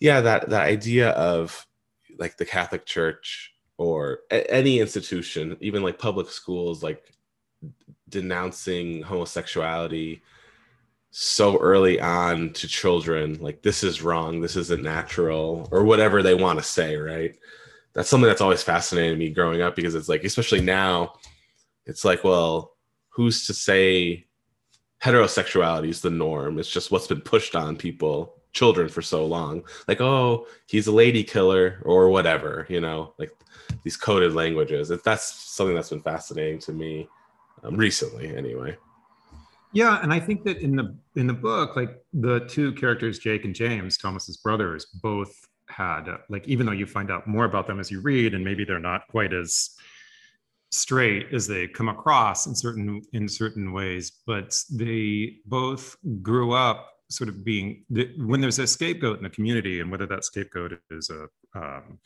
yeah 0.00 0.20
that 0.20 0.48
that 0.50 0.62
idea 0.62 1.10
of 1.10 1.66
like 2.18 2.36
the 2.36 2.44
catholic 2.44 2.84
church 2.84 3.54
or 3.78 4.20
a- 4.30 4.50
any 4.52 4.78
institution 4.78 5.56
even 5.60 5.82
like 5.82 5.98
public 5.98 6.28
schools 6.28 6.82
like 6.82 7.12
denouncing 8.08 9.02
homosexuality 9.02 10.22
so 11.14 11.58
early 11.58 12.00
on 12.00 12.50
to 12.54 12.66
children 12.66 13.36
like 13.42 13.60
this 13.60 13.84
is 13.84 14.00
wrong 14.00 14.40
this 14.40 14.56
isn't 14.56 14.82
natural 14.82 15.68
or 15.70 15.84
whatever 15.84 16.22
they 16.22 16.34
want 16.34 16.58
to 16.58 16.64
say 16.64 16.96
right? 16.96 17.36
That's 17.92 18.08
something 18.08 18.26
that's 18.26 18.40
always 18.40 18.62
fascinated 18.62 19.18
me 19.18 19.28
growing 19.28 19.60
up 19.60 19.76
because 19.76 19.94
it's 19.94 20.08
like 20.08 20.24
especially 20.24 20.62
now 20.62 21.12
it's 21.84 22.02
like 22.06 22.24
well 22.24 22.76
who's 23.10 23.46
to 23.46 23.52
say 23.52 24.24
heterosexuality 25.04 25.90
is 25.90 26.00
the 26.00 26.08
norm? 26.08 26.58
It's 26.58 26.70
just 26.70 26.90
what's 26.90 27.08
been 27.08 27.20
pushed 27.20 27.54
on 27.54 27.76
people 27.76 28.36
children 28.54 28.88
for 28.88 29.02
so 29.02 29.26
long. 29.26 29.64
Like 29.86 30.00
oh 30.00 30.46
he's 30.66 30.86
a 30.86 30.92
lady 30.92 31.22
killer 31.22 31.82
or 31.84 32.08
whatever 32.08 32.66
you 32.70 32.80
know 32.80 33.12
like 33.18 33.32
these 33.82 33.98
coded 33.98 34.32
languages. 34.32 34.90
That's 35.04 35.24
something 35.24 35.74
that's 35.74 35.90
been 35.90 36.00
fascinating 36.00 36.60
to 36.60 36.72
me 36.72 37.06
um, 37.64 37.76
recently 37.76 38.34
anyway 38.34 38.78
yeah, 39.72 40.00
and 40.02 40.12
I 40.12 40.20
think 40.20 40.44
that 40.44 40.58
in 40.58 40.76
the 40.76 40.96
in 41.16 41.26
the 41.26 41.32
book, 41.32 41.76
like 41.76 42.02
the 42.12 42.40
two 42.40 42.72
characters, 42.72 43.18
Jake 43.18 43.44
and 43.44 43.54
James, 43.54 43.96
Thomas's 43.96 44.36
brothers, 44.36 44.86
both 45.02 45.34
had 45.68 46.04
like 46.28 46.46
even 46.46 46.66
though 46.66 46.72
you 46.72 46.86
find 46.86 47.10
out 47.10 47.26
more 47.26 47.44
about 47.44 47.66
them 47.66 47.80
as 47.80 47.90
you 47.90 48.00
read, 48.00 48.34
and 48.34 48.44
maybe 48.44 48.64
they're 48.64 48.78
not 48.78 49.08
quite 49.08 49.32
as 49.32 49.70
straight 50.70 51.26
as 51.32 51.46
they 51.46 51.68
come 51.68 51.88
across 51.88 52.46
in 52.46 52.54
certain 52.54 53.02
in 53.12 53.28
certain 53.28 53.72
ways, 53.72 54.12
but 54.26 54.58
they 54.70 55.36
both 55.46 55.96
grew 56.22 56.52
up 56.52 56.90
sort 57.10 57.28
of 57.28 57.44
being 57.44 57.84
when 58.18 58.40
there's 58.40 58.58
a 58.58 58.66
scapegoat 58.66 59.18
in 59.18 59.22
the 59.22 59.30
community, 59.30 59.80
and 59.80 59.90
whether 59.90 60.06
that 60.06 60.24
scapegoat 60.24 60.78
is 60.90 61.10
a 61.10 61.28
um, 61.58 61.98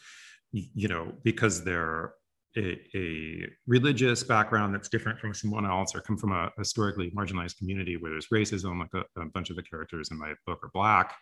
you 0.53 0.89
know 0.89 1.13
because 1.23 1.65
they're 1.65 2.15
a, 2.57 2.79
a, 2.95 3.47
religious 3.67 4.23
background 4.23 4.75
that's 4.75 4.89
different 4.89 5.19
from 5.19 5.35
someone 5.35 5.67
else 5.67 5.95
or 5.95 6.01
come 6.01 6.17
from 6.17 6.33
a 6.33 6.51
historically 6.57 7.11
marginalized 7.11 7.59
community 7.59 7.97
where 7.97 8.11
there's 8.11 8.29
racism 8.29 8.81
like 8.81 8.95
a, 8.95 9.21
a 9.21 9.27
bunch 9.27 9.51
of 9.51 9.57
the 9.57 9.63
characters 9.63 10.11
in 10.11 10.19
my 10.19 10.33
book 10.47 10.61
are 10.63 10.71
black 10.73 11.17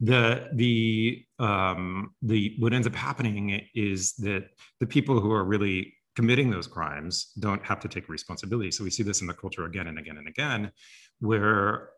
the 0.00 0.48
the 0.54 1.24
um, 1.38 2.14
the 2.22 2.54
what 2.58 2.72
ends 2.72 2.86
up 2.86 2.94
happening 2.94 3.60
is 3.74 4.14
that 4.14 4.48
the 4.80 4.86
people 4.86 5.20
who 5.20 5.32
are 5.32 5.44
really 5.44 5.92
committing 6.16 6.50
those 6.50 6.66
crimes 6.66 7.32
don't 7.38 7.64
have 7.64 7.80
to 7.80 7.88
take 7.88 8.08
responsibility 8.08 8.70
so 8.70 8.82
we 8.84 8.90
see 8.90 9.02
this 9.02 9.20
in 9.20 9.26
the 9.26 9.34
culture 9.34 9.64
again 9.64 9.86
and 9.86 9.98
again 9.98 10.18
and 10.18 10.28
again 10.28 10.70
where 11.20 11.90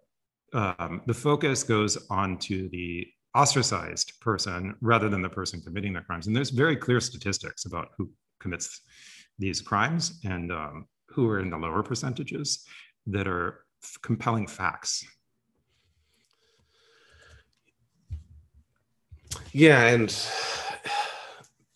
um, 0.53 1.01
the 1.07 1.15
focus 1.15 1.63
goes 1.63 2.07
on 2.11 2.39
to 2.39 2.69
the 2.69 3.07
ostracized 3.35 4.21
person 4.21 4.75
rather 4.81 5.09
than 5.09 5.23
the 5.23 5.29
person 5.29 5.61
committing 5.63 5.93
the 5.93 6.01
crimes. 6.01 6.27
And 6.27 6.37
there's 6.37 6.51
very 6.51 6.77
clear 6.77 7.01
statistics 7.01 7.65
about 7.65 7.89
who 7.97 8.11
commits 8.43 8.81
these 9.39 9.61
crimes 9.61 10.21
and 10.25 10.53
um, 10.53 10.87
who 11.07 11.29
are 11.29 11.41
in 11.41 11.51
the 11.51 11.57
lower 11.57 11.83
percentages 11.83 12.67
that 13.07 13.27
are 13.27 13.65
compelling 14.03 14.47
facts. 14.47 15.05
Yeah, 19.53 19.87
and 19.87 20.11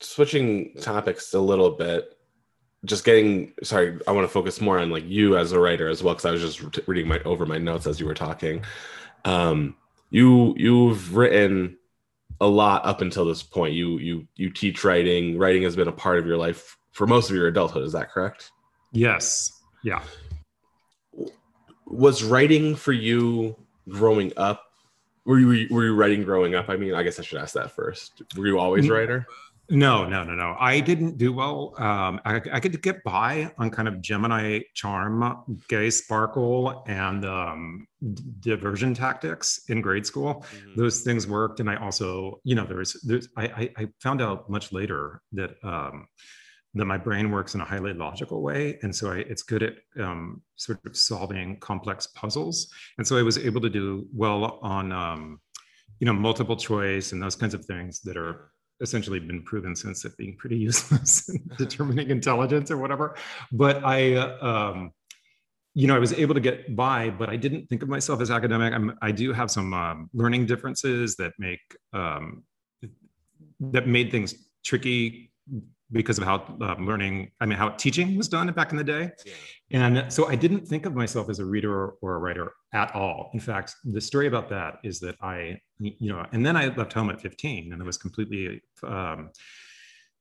switching 0.00 0.74
topics 0.80 1.34
a 1.34 1.40
little 1.40 1.70
bit, 1.70 2.16
just 2.84 3.04
getting 3.04 3.52
sorry, 3.62 3.98
I 4.06 4.12
want 4.12 4.24
to 4.24 4.32
focus 4.32 4.60
more 4.60 4.78
on 4.78 4.90
like 4.90 5.04
you 5.06 5.36
as 5.36 5.52
a 5.52 5.60
writer 5.60 5.88
as 5.88 6.02
well 6.02 6.14
because 6.14 6.26
I 6.26 6.30
was 6.30 6.40
just 6.40 6.86
reading 6.86 7.08
my 7.08 7.20
over 7.20 7.44
my 7.46 7.58
notes 7.58 7.86
as 7.86 8.00
you 8.00 8.06
were 8.06 8.14
talking. 8.14 8.64
Um, 9.24 9.76
you 10.10 10.54
you've 10.56 11.16
written 11.16 11.76
a 12.40 12.46
lot 12.46 12.84
up 12.84 13.00
until 13.00 13.24
this 13.24 13.42
point. 13.42 13.74
You 13.74 13.98
you 13.98 14.26
you 14.36 14.50
teach 14.50 14.84
writing. 14.84 15.38
Writing 15.38 15.62
has 15.62 15.76
been 15.76 15.88
a 15.88 15.92
part 15.92 16.18
of 16.18 16.26
your 16.26 16.36
life 16.36 16.76
for 16.92 17.06
most 17.06 17.30
of 17.30 17.36
your 17.36 17.48
adulthood. 17.48 17.84
Is 17.84 17.92
that 17.92 18.10
correct? 18.10 18.50
Yes. 18.92 19.52
Yeah. 19.82 20.02
Was 21.86 22.24
writing 22.24 22.74
for 22.74 22.92
you 22.92 23.56
growing 23.88 24.32
up? 24.36 24.64
Were 25.24 25.38
you 25.38 25.68
were 25.70 25.84
you 25.84 25.94
writing 25.94 26.24
growing 26.24 26.54
up? 26.54 26.68
I 26.68 26.76
mean, 26.76 26.94
I 26.94 27.02
guess 27.02 27.18
I 27.18 27.22
should 27.22 27.40
ask 27.40 27.54
that 27.54 27.72
first. 27.72 28.22
Were 28.36 28.46
you 28.46 28.58
always 28.58 28.86
a 28.86 28.88
mm. 28.88 28.92
writer? 28.92 29.26
No, 29.68 30.06
no, 30.06 30.22
no, 30.22 30.34
no. 30.34 30.56
I 30.60 30.78
didn't 30.78 31.18
do 31.18 31.32
well. 31.32 31.74
Um, 31.78 32.20
I, 32.24 32.40
I 32.52 32.60
could 32.60 32.80
get 32.82 33.02
by 33.02 33.52
on 33.58 33.70
kind 33.70 33.88
of 33.88 34.00
Gemini 34.00 34.60
charm, 34.74 35.58
gay 35.68 35.90
sparkle, 35.90 36.84
and 36.86 37.24
um, 37.24 37.88
diversion 38.40 38.94
tactics 38.94 39.62
in 39.68 39.80
grade 39.80 40.06
school. 40.06 40.44
Mm-hmm. 40.54 40.80
Those 40.80 41.00
things 41.00 41.26
worked, 41.26 41.58
and 41.58 41.68
I 41.68 41.76
also, 41.76 42.40
you 42.44 42.54
know, 42.54 42.64
there 42.64 42.76
was, 42.76 42.92
there's, 43.02 43.28
I, 43.36 43.70
I 43.76 43.88
found 44.00 44.22
out 44.22 44.48
much 44.48 44.72
later 44.72 45.20
that 45.32 45.56
um, 45.64 46.06
that 46.74 46.84
my 46.84 46.98
brain 46.98 47.30
works 47.30 47.54
in 47.54 47.60
a 47.60 47.64
highly 47.64 47.94
logical 47.94 48.42
way, 48.42 48.78
and 48.82 48.94
so 48.94 49.10
I, 49.10 49.16
it's 49.16 49.42
good 49.42 49.62
at 49.62 49.74
um, 49.98 50.42
sort 50.56 50.78
of 50.86 50.96
solving 50.96 51.58
complex 51.58 52.06
puzzles. 52.08 52.68
And 52.98 53.06
so 53.06 53.16
I 53.16 53.22
was 53.22 53.38
able 53.38 53.62
to 53.62 53.70
do 53.70 54.06
well 54.12 54.58
on, 54.62 54.92
um, 54.92 55.40
you 55.98 56.06
know, 56.06 56.12
multiple 56.12 56.56
choice 56.56 57.12
and 57.12 57.22
those 57.22 57.34
kinds 57.34 57.54
of 57.54 57.64
things 57.64 58.00
that 58.02 58.16
are 58.16 58.52
essentially 58.80 59.18
been 59.18 59.42
proven 59.42 59.74
since 59.74 60.04
it 60.04 60.16
being 60.16 60.36
pretty 60.36 60.56
useless 60.68 61.28
in 61.28 61.42
determining 61.58 62.10
intelligence 62.10 62.70
or 62.70 62.78
whatever. 62.78 63.16
But 63.52 63.84
I, 63.84 64.14
uh, 64.14 64.44
um, 64.44 64.92
you 65.74 65.86
know, 65.86 65.94
I 65.94 65.98
was 65.98 66.14
able 66.14 66.34
to 66.34 66.40
get 66.40 66.74
by, 66.74 67.10
but 67.10 67.28
I 67.28 67.36
didn't 67.36 67.66
think 67.66 67.82
of 67.82 67.88
myself 67.88 68.20
as 68.20 68.30
academic. 68.30 68.72
I'm, 68.72 68.96
I 69.02 69.12
do 69.12 69.32
have 69.32 69.50
some 69.50 69.74
um, 69.74 70.10
learning 70.14 70.46
differences 70.46 71.16
that 71.16 71.32
make 71.38 71.60
um, 71.92 72.44
that 73.60 73.86
made 73.86 74.10
things 74.10 74.34
tricky 74.64 75.30
because 75.92 76.18
of 76.18 76.24
how 76.24 76.56
um, 76.60 76.86
learning, 76.86 77.30
I 77.40 77.46
mean, 77.46 77.58
how 77.58 77.70
teaching 77.70 78.16
was 78.16 78.28
done 78.28 78.50
back 78.52 78.72
in 78.72 78.76
the 78.76 78.84
day. 78.84 79.10
Yeah. 79.24 79.32
And 79.70 80.12
so 80.12 80.28
I 80.28 80.34
didn't 80.34 80.66
think 80.66 80.86
of 80.86 80.94
myself 80.94 81.28
as 81.30 81.38
a 81.38 81.44
reader 81.44 81.90
or 82.02 82.16
a 82.16 82.18
writer 82.18 82.52
at 82.72 82.94
all. 82.94 83.30
In 83.34 83.40
fact, 83.40 83.74
the 83.84 84.00
story 84.00 84.26
about 84.26 84.48
that 84.50 84.78
is 84.82 84.98
that 85.00 85.16
I, 85.22 85.60
you 85.78 86.12
know, 86.12 86.26
and 86.32 86.44
then 86.44 86.56
I 86.56 86.68
left 86.74 86.92
home 86.92 87.10
at 87.10 87.20
15 87.20 87.72
and 87.72 87.82
I 87.82 87.84
was 87.84 87.98
completely, 87.98 88.62
um, 88.82 89.30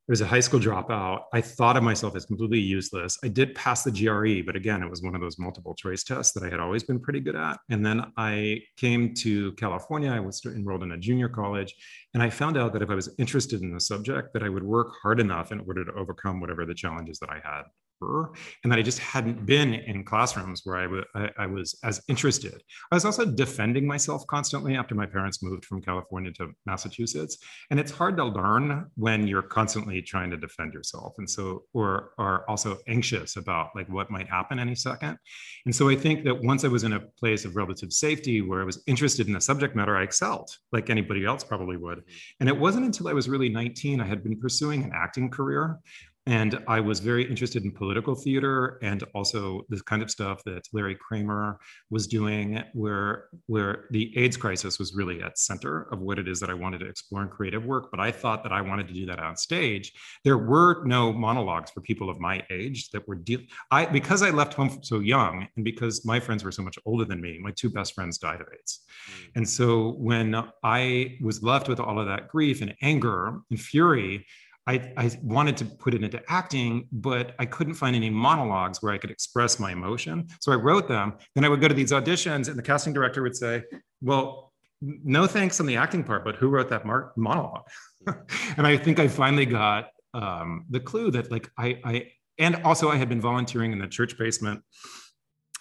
I 0.07 0.11
was 0.11 0.21
a 0.21 0.27
high 0.27 0.39
school 0.39 0.59
dropout. 0.59 1.23
I 1.33 1.41
thought 1.41 1.77
of 1.77 1.83
myself 1.83 2.15
as 2.15 2.25
completely 2.25 2.59
useless. 2.59 3.17
I 3.23 3.27
did 3.27 3.55
pass 3.55 3.83
the 3.83 3.91
GRE, 3.91 4.45
but 4.45 4.55
again, 4.55 4.83
it 4.83 4.89
was 4.89 5.01
one 5.01 5.15
of 5.15 5.21
those 5.21 5.39
multiple 5.39 5.73
choice 5.73 6.03
tests 6.03 6.31
that 6.33 6.43
I 6.43 6.49
had 6.49 6.59
always 6.59 6.83
been 6.83 6.99
pretty 6.99 7.21
good 7.21 7.35
at. 7.35 7.57
And 7.71 7.83
then 7.83 8.11
I 8.15 8.61
came 8.77 9.15
to 9.15 9.53
California. 9.53 10.11
I 10.11 10.19
was 10.19 10.45
enrolled 10.45 10.83
in 10.83 10.91
a 10.91 10.97
junior 10.97 11.27
college, 11.27 11.73
and 12.13 12.21
I 12.21 12.29
found 12.29 12.55
out 12.55 12.71
that 12.73 12.83
if 12.83 12.91
I 12.91 12.95
was 12.95 13.15
interested 13.17 13.61
in 13.63 13.73
the 13.73 13.79
subject, 13.79 14.33
that 14.33 14.43
I 14.43 14.49
would 14.49 14.63
work 14.63 14.93
hard 15.01 15.19
enough 15.19 15.51
in 15.51 15.61
order 15.61 15.83
to 15.83 15.93
overcome 15.93 16.39
whatever 16.39 16.67
the 16.67 16.75
challenges 16.75 17.17
that 17.19 17.31
I 17.31 17.39
had 17.43 17.63
and 18.01 18.71
that 18.71 18.79
I 18.79 18.81
just 18.81 18.99
hadn't 18.99 19.45
been 19.45 19.73
in 19.73 20.03
classrooms 20.03 20.61
where 20.63 20.77
I, 20.77 20.83
w- 20.83 21.03
I, 21.15 21.29
I 21.39 21.45
was 21.45 21.77
as 21.83 22.01
interested. 22.07 22.61
I 22.91 22.95
was 22.95 23.05
also 23.05 23.25
defending 23.25 23.87
myself 23.87 24.25
constantly 24.27 24.75
after 24.75 24.95
my 24.95 25.05
parents 25.05 25.41
moved 25.41 25.65
from 25.65 25.81
California 25.81 26.31
to 26.33 26.51
Massachusetts, 26.65 27.37
and 27.71 27.79
it's 27.79 27.91
hard 27.91 28.17
to 28.17 28.25
learn 28.25 28.85
when 28.95 29.27
you're 29.27 29.41
constantly 29.41 30.01
trying 30.01 30.29
to 30.31 30.37
defend 30.37 30.73
yourself, 30.73 31.15
and 31.17 31.29
so 31.29 31.63
or 31.73 32.11
are 32.17 32.47
also 32.49 32.77
anxious 32.87 33.37
about 33.37 33.69
like 33.75 33.89
what 33.89 34.11
might 34.11 34.27
happen 34.27 34.59
any 34.59 34.75
second. 34.75 35.17
And 35.65 35.75
so 35.75 35.89
I 35.89 35.95
think 35.95 36.23
that 36.25 36.43
once 36.43 36.63
I 36.63 36.67
was 36.67 36.83
in 36.83 36.93
a 36.93 36.99
place 36.99 37.45
of 37.45 37.55
relative 37.55 37.91
safety 37.91 38.41
where 38.41 38.61
I 38.61 38.65
was 38.65 38.83
interested 38.87 39.27
in 39.27 39.33
the 39.33 39.41
subject 39.41 39.75
matter, 39.75 39.97
I 39.97 40.03
excelled 40.03 40.49
like 40.71 40.89
anybody 40.89 41.25
else 41.25 41.43
probably 41.43 41.77
would. 41.77 41.99
Mm-hmm. 41.99 42.35
And 42.41 42.49
it 42.49 42.57
wasn't 42.57 42.85
until 42.85 43.07
I 43.07 43.13
was 43.13 43.29
really 43.29 43.49
19 43.49 44.01
I 44.01 44.05
had 44.05 44.23
been 44.23 44.39
pursuing 44.39 44.83
an 44.83 44.91
acting 44.93 45.29
career 45.29 45.79
and 46.27 46.59
I 46.67 46.79
was 46.79 46.99
very 46.99 47.23
interested 47.29 47.63
in 47.63 47.71
political 47.71 48.15
theater 48.15 48.79
and 48.81 49.03
also 49.13 49.61
the 49.69 49.79
kind 49.81 50.01
of 50.01 50.09
stuff 50.09 50.43
that 50.45 50.67
Larry 50.73 50.95
Kramer 50.95 51.59
was 51.91 52.07
doing, 52.07 52.63
where, 52.73 53.25
where 53.45 53.85
the 53.91 54.11
AIDS 54.17 54.35
crisis 54.35 54.79
was 54.79 54.95
really 54.95 55.21
at 55.21 55.37
center 55.37 55.83
of 55.91 55.99
what 55.99 56.17
it 56.17 56.27
is 56.27 56.39
that 56.39 56.49
I 56.49 56.55
wanted 56.55 56.79
to 56.79 56.87
explore 56.87 57.21
in 57.21 57.29
creative 57.29 57.65
work. 57.65 57.91
But 57.91 57.99
I 57.99 58.11
thought 58.11 58.41
that 58.43 58.51
I 58.51 58.61
wanted 58.61 58.87
to 58.87 58.93
do 58.93 59.05
that 59.05 59.19
on 59.19 59.37
stage. 59.37 59.93
There 60.23 60.39
were 60.39 60.83
no 60.85 61.13
monologues 61.13 61.69
for 61.69 61.81
people 61.81 62.09
of 62.09 62.19
my 62.19 62.41
age 62.49 62.89
that 62.89 63.07
were 63.07 63.15
deal. 63.15 63.41
I 63.69 63.85
because 63.85 64.23
I 64.23 64.31
left 64.31 64.55
home 64.55 64.79
so 64.81 64.99
young, 64.99 65.47
and 65.55 65.63
because 65.63 66.05
my 66.05 66.19
friends 66.19 66.43
were 66.43 66.51
so 66.51 66.63
much 66.63 66.79
older 66.85 67.05
than 67.05 67.21
me, 67.21 67.37
my 67.39 67.51
two 67.51 67.69
best 67.69 67.93
friends 67.93 68.17
died 68.17 68.41
of 68.41 68.47
AIDS. 68.51 68.81
Mm. 69.09 69.29
And 69.35 69.49
so 69.49 69.91
when 69.97 70.43
I 70.63 71.17
was 71.21 71.43
left 71.43 71.67
with 71.67 71.79
all 71.79 71.99
of 71.99 72.07
that 72.07 72.29
grief 72.29 72.61
and 72.61 72.73
anger 72.81 73.41
and 73.49 73.59
fury, 73.59 74.25
I, 74.67 74.93
I, 74.97 75.11
wanted 75.21 75.57
to 75.57 75.65
put 75.65 75.93
it 75.93 76.03
into 76.03 76.21
acting, 76.27 76.87
but 76.91 77.35
I 77.37 77.45
couldn't 77.45 77.75
find 77.75 77.95
any 77.95 78.09
monologues 78.09 78.81
where 78.81 78.91
I 78.91 78.97
could 78.97 79.11
express 79.11 79.59
my 79.59 79.71
emotion. 79.71 80.27
So 80.41 80.51
I 80.51 80.55
wrote 80.55 80.87
them. 80.87 81.13
Then 81.35 81.45
I 81.45 81.49
would 81.49 81.61
go 81.61 81.67
to 81.67 81.73
these 81.73 81.91
auditions, 81.91 82.49
and 82.49 82.57
the 82.57 82.63
casting 82.63 82.93
director 82.93 83.21
would 83.21 83.35
say, 83.35 83.63
Well, 84.01 84.53
no 84.81 85.27
thanks 85.27 85.59
on 85.59 85.65
the 85.65 85.77
acting 85.77 86.03
part, 86.03 86.23
but 86.23 86.35
who 86.35 86.49
wrote 86.49 86.69
that 86.69 86.85
mar- 86.85 87.13
monologue? 87.15 87.67
and 88.57 88.65
I 88.65 88.77
think 88.77 88.99
I 88.99 89.07
finally 89.07 89.45
got 89.45 89.89
um, 90.13 90.65
the 90.69 90.79
clue 90.79 91.11
that, 91.11 91.31
like, 91.31 91.49
I, 91.57 91.79
I, 91.83 92.11
and 92.39 92.55
also 92.63 92.89
I 92.89 92.95
had 92.95 93.09
been 93.09 93.21
volunteering 93.21 93.71
in 93.71 93.79
the 93.79 93.87
church 93.87 94.17
basement 94.17 94.61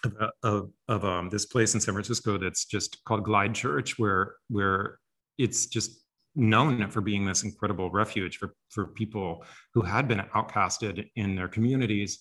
of, 0.04 0.14
of, 0.42 0.70
of 0.88 1.04
um, 1.04 1.28
this 1.30 1.46
place 1.46 1.74
in 1.74 1.80
San 1.80 1.94
Francisco 1.94 2.38
that's 2.38 2.64
just 2.64 3.02
called 3.04 3.24
Glide 3.24 3.54
Church, 3.54 3.98
where, 3.98 4.34
where 4.48 4.98
it's 5.38 5.66
just 5.66 6.03
known 6.34 6.90
for 6.90 7.00
being 7.00 7.24
this 7.24 7.44
incredible 7.44 7.90
refuge 7.90 8.38
for, 8.38 8.54
for 8.70 8.86
people 8.86 9.44
who 9.72 9.82
had 9.82 10.08
been 10.08 10.20
outcasted 10.34 11.08
in 11.16 11.34
their 11.36 11.48
communities. 11.48 12.20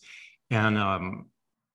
And 0.52 0.78
um, 0.78 1.26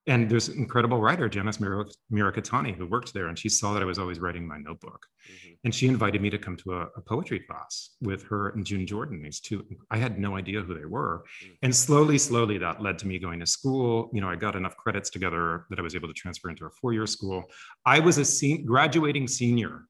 and 0.08 0.30
there's 0.30 0.48
an 0.48 0.56
incredible 0.56 0.98
writer, 0.98 1.28
Janice 1.28 1.58
Mirikitani, 1.58 2.74
who 2.74 2.86
worked 2.86 3.12
there, 3.12 3.28
and 3.28 3.38
she 3.38 3.50
saw 3.50 3.74
that 3.74 3.82
I 3.82 3.84
was 3.84 3.98
always 3.98 4.18
writing 4.18 4.48
my 4.48 4.56
notebook. 4.56 5.06
Mm-hmm. 5.30 5.54
And 5.64 5.74
she 5.74 5.86
invited 5.86 6.22
me 6.22 6.30
to 6.30 6.38
come 6.38 6.56
to 6.56 6.72
a, 6.72 6.80
a, 6.96 7.02
poetry 7.02 7.40
class 7.40 7.90
with 8.00 8.22
her 8.28 8.48
and 8.50 8.64
June 8.64 8.86
Jordan, 8.86 9.22
these 9.22 9.38
two. 9.38 9.66
I 9.90 9.98
had 9.98 10.18
no 10.18 10.36
idea 10.36 10.62
who 10.62 10.74
they 10.74 10.86
were. 10.86 11.24
Mm-hmm. 11.44 11.52
And 11.62 11.76
slowly, 11.76 12.16
slowly, 12.16 12.56
that 12.56 12.80
led 12.82 12.98
to 13.00 13.06
me 13.06 13.18
going 13.18 13.38
to 13.40 13.46
school. 13.46 14.08
You 14.14 14.22
know, 14.22 14.30
I 14.30 14.36
got 14.36 14.56
enough 14.56 14.78
credits 14.78 15.10
together 15.10 15.66
that 15.68 15.78
I 15.78 15.82
was 15.82 15.94
able 15.94 16.08
to 16.08 16.14
transfer 16.14 16.48
into 16.48 16.64
a 16.64 16.70
four 16.70 16.94
year 16.94 17.06
school. 17.06 17.44
I 17.84 18.00
was 18.00 18.16
a 18.16 18.24
se- 18.24 18.62
graduating 18.64 19.28
senior 19.28 19.87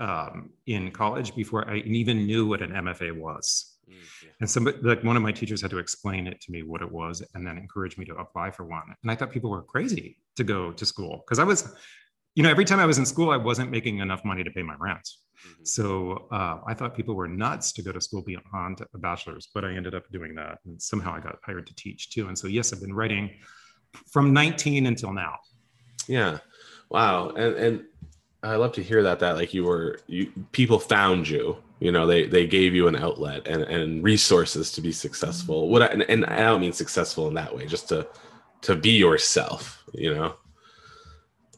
um, 0.00 0.50
in 0.66 0.90
college 0.90 1.34
before 1.36 1.68
I 1.70 1.76
even 1.78 2.26
knew 2.26 2.48
what 2.48 2.62
an 2.62 2.70
MFA 2.70 3.16
was. 3.16 3.78
Mm. 3.88 4.28
And 4.40 4.50
somebody, 4.50 4.78
like 4.82 5.04
one 5.04 5.16
of 5.16 5.22
my 5.22 5.30
teachers 5.30 5.60
had 5.60 5.70
to 5.70 5.78
explain 5.78 6.26
it 6.26 6.40
to 6.40 6.50
me 6.50 6.62
what 6.62 6.80
it 6.82 6.90
was 6.90 7.22
and 7.34 7.46
then 7.46 7.58
encourage 7.58 7.98
me 7.98 8.06
to 8.06 8.16
apply 8.16 8.50
for 8.50 8.64
one. 8.64 8.94
And 9.02 9.10
I 9.10 9.14
thought 9.14 9.30
people 9.30 9.50
were 9.50 9.62
crazy 9.62 10.16
to 10.36 10.44
go 10.44 10.72
to 10.72 10.86
school 10.86 11.22
because 11.24 11.38
I 11.38 11.44
was, 11.44 11.72
you 12.34 12.42
know, 12.42 12.50
every 12.50 12.64
time 12.64 12.80
I 12.80 12.86
was 12.86 12.98
in 12.98 13.06
school, 13.06 13.30
I 13.30 13.36
wasn't 13.36 13.70
making 13.70 13.98
enough 13.98 14.24
money 14.24 14.42
to 14.42 14.50
pay 14.50 14.62
my 14.62 14.74
rent. 14.80 15.06
Mm-hmm. 15.46 15.64
So 15.64 16.28
uh, 16.32 16.60
I 16.66 16.74
thought 16.74 16.96
people 16.96 17.14
were 17.14 17.28
nuts 17.28 17.72
to 17.72 17.82
go 17.82 17.92
to 17.92 18.00
school 18.00 18.22
beyond 18.22 18.80
a 18.94 18.98
bachelor's, 18.98 19.48
but 19.54 19.64
I 19.64 19.74
ended 19.74 19.94
up 19.94 20.10
doing 20.10 20.34
that. 20.36 20.58
And 20.64 20.80
somehow 20.80 21.14
I 21.14 21.20
got 21.20 21.36
hired 21.44 21.66
to 21.66 21.74
teach 21.74 22.10
too. 22.10 22.28
And 22.28 22.38
so, 22.38 22.46
yes, 22.46 22.72
I've 22.72 22.80
been 22.80 22.94
writing 22.94 23.30
from 24.10 24.32
19 24.32 24.86
until 24.86 25.12
now. 25.12 25.36
Yeah. 26.08 26.38
Wow. 26.90 27.30
And, 27.30 27.54
and 27.56 27.84
I 28.42 28.56
love 28.56 28.72
to 28.72 28.82
hear 28.82 29.02
that 29.02 29.20
that 29.20 29.36
like 29.36 29.52
you 29.52 29.64
were 29.64 30.00
you 30.06 30.32
people 30.52 30.78
found 30.78 31.28
you 31.28 31.58
you 31.78 31.92
know 31.92 32.06
they 32.06 32.26
they 32.26 32.46
gave 32.46 32.74
you 32.74 32.88
an 32.88 32.96
outlet 32.96 33.46
and 33.46 33.62
and 33.62 34.02
resources 34.02 34.72
to 34.72 34.80
be 34.80 34.92
successful. 34.92 35.68
What 35.68 35.82
I, 35.82 35.86
and, 35.86 36.02
and 36.02 36.26
I 36.26 36.38
don't 36.40 36.60
mean 36.60 36.72
successful 36.72 37.28
in 37.28 37.34
that 37.34 37.54
way 37.54 37.66
just 37.66 37.88
to 37.90 38.06
to 38.62 38.76
be 38.76 38.90
yourself 38.90 39.80
you 39.94 40.14
know? 40.14 40.34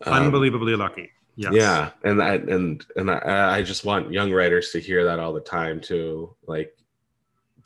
Um, 0.05 0.15
unbelievably 0.15 0.75
lucky 0.77 1.11
yes. 1.37 1.53
yeah 1.53 1.91
and 2.05 2.23
I 2.23 2.35
and 2.35 2.85
and 2.97 3.11
I, 3.11 3.59
I 3.59 3.63
just 3.63 3.85
want 3.85 4.13
young 4.13 4.33
writers 4.33 4.71
to 4.73 4.81
hear 4.81 5.05
that 5.05 5.19
all 5.19 5.33
the 5.33 5.41
time 5.41 5.81
too 5.81 6.35
like 6.47 6.77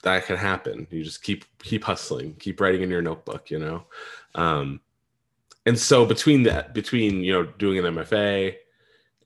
that 0.03 0.27
can 0.27 0.37
happen. 0.37 0.87
You 0.91 1.03
just 1.03 1.23
keep 1.23 1.45
keep 1.59 1.83
hustling 1.83 2.35
keep 2.35 2.61
writing 2.61 2.83
in 2.83 2.91
your 2.91 3.03
notebook 3.03 3.51
you 3.51 3.59
know? 3.59 3.85
Um 4.35 4.81
and 5.65 5.79
so 5.79 6.05
between 6.05 6.43
that 6.45 6.75
between 6.75 7.25
you 7.25 7.33
know 7.33 7.45
doing 7.45 7.79
an 7.79 7.95
mfa 7.95 8.55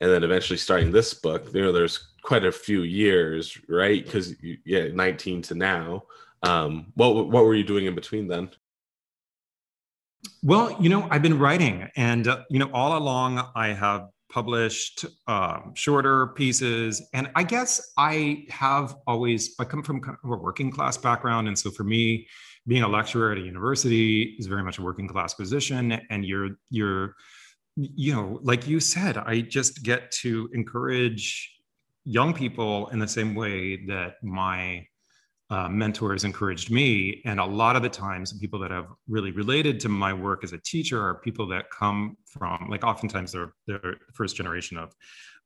and 0.01 0.11
then 0.11 0.23
eventually 0.23 0.57
starting 0.57 0.91
this 0.91 1.13
book 1.13 1.53
you 1.53 1.61
know 1.61 1.71
there's 1.71 2.11
quite 2.21 2.45
a 2.45 2.51
few 2.51 2.83
years 2.83 3.57
right? 3.67 4.03
Because 4.03 4.35
yeah 4.65 4.87
19 4.93 5.41
to 5.43 5.55
now. 5.55 6.03
Um 6.43 6.91
what 6.95 7.29
what 7.29 7.45
were 7.45 7.55
you 7.55 7.63
doing 7.63 7.85
in 7.85 7.95
between 7.95 8.27
then? 8.27 8.49
Well 10.43 10.75
you 10.79 10.89
know 10.89 11.07
i've 11.09 11.21
been 11.21 11.39
writing 11.39 11.89
and 11.95 12.27
uh, 12.27 12.43
you 12.49 12.59
know 12.59 12.69
all 12.73 12.97
along 12.97 13.43
i 13.55 13.69
have 13.69 14.09
published 14.31 15.05
um, 15.27 15.73
shorter 15.75 16.27
pieces 16.27 17.01
and 17.13 17.29
i 17.35 17.43
guess 17.43 17.91
i 17.97 18.45
have 18.49 18.95
always 19.05 19.55
i 19.59 19.65
come 19.65 19.83
from 19.83 19.99
kind 19.99 20.17
of 20.23 20.31
a 20.31 20.35
working 20.37 20.71
class 20.71 20.95
background 20.95 21.47
and 21.47 21.57
so 21.57 21.69
for 21.69 21.83
me 21.83 22.25
being 22.65 22.83
a 22.83 22.87
lecturer 22.87 23.31
at 23.33 23.37
a 23.37 23.41
university 23.41 24.35
is 24.39 24.45
very 24.45 24.63
much 24.63 24.77
a 24.77 24.81
working 24.81 25.07
class 25.07 25.33
position 25.33 25.99
and 26.09 26.23
you're 26.23 26.51
you're 26.69 27.15
you 27.75 28.13
know, 28.13 28.39
like 28.43 28.67
you 28.67 28.79
said, 28.79 29.17
I 29.17 29.41
just 29.41 29.83
get 29.83 30.11
to 30.23 30.49
encourage 30.53 31.55
young 32.03 32.33
people 32.33 32.87
in 32.87 32.99
the 32.99 33.07
same 33.07 33.35
way 33.35 33.85
that 33.87 34.15
my 34.23 34.85
uh, 35.49 35.67
mentors 35.67 36.23
encouraged 36.23 36.71
me. 36.71 37.21
And 37.25 37.39
a 37.39 37.45
lot 37.45 37.75
of 37.75 37.81
the 37.81 37.89
times, 37.89 38.31
people 38.39 38.59
that 38.59 38.71
have 38.71 38.87
really 39.07 39.31
related 39.31 39.79
to 39.81 39.89
my 39.89 40.13
work 40.13 40.43
as 40.43 40.53
a 40.53 40.57
teacher 40.57 41.01
are 41.01 41.15
people 41.15 41.47
that 41.47 41.65
come 41.69 42.17
from, 42.25 42.67
like, 42.69 42.83
oftentimes 42.83 43.33
they're, 43.33 43.53
they're 43.67 43.97
first 44.13 44.35
generation 44.35 44.77
of 44.77 44.93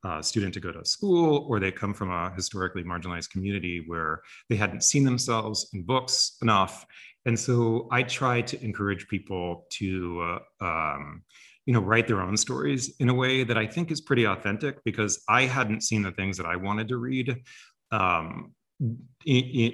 uh, 0.04 0.22
student 0.22 0.54
to 0.54 0.60
go 0.60 0.72
to 0.72 0.86
school, 0.86 1.46
or 1.50 1.60
they 1.60 1.72
come 1.72 1.94
from 1.94 2.12
a 2.12 2.32
historically 2.36 2.84
marginalized 2.84 3.32
community 3.32 3.84
where 3.88 4.22
they 4.50 4.56
hadn't 4.56 4.84
seen 4.84 5.04
themselves 5.04 5.70
in 5.74 5.82
books 5.82 6.38
enough. 6.44 6.86
And 7.26 7.40
so 7.40 7.88
I 7.92 8.04
try 8.04 8.42
to 8.42 8.64
encourage 8.64 9.08
people 9.08 9.66
to 9.72 10.40
uh, 10.62 10.66
um, 10.66 11.24
you 11.66 11.74
know 11.74 11.82
write 11.82 12.08
their 12.08 12.22
own 12.22 12.38
stories 12.38 12.96
in 13.00 13.10
a 13.10 13.14
way 13.14 13.44
that 13.44 13.58
i 13.58 13.66
think 13.66 13.92
is 13.92 14.02
pretty 14.02 14.26
authentic 14.26 14.84
because 14.84 15.24
i 15.28 15.44
hadn't 15.44 15.82
seen 15.82 16.02
the 16.02 16.12
things 16.12 16.38
that 16.38 16.46
i 16.46 16.56
wanted 16.56 16.88
to 16.88 16.98
read. 16.98 17.36
Um, 17.92 18.54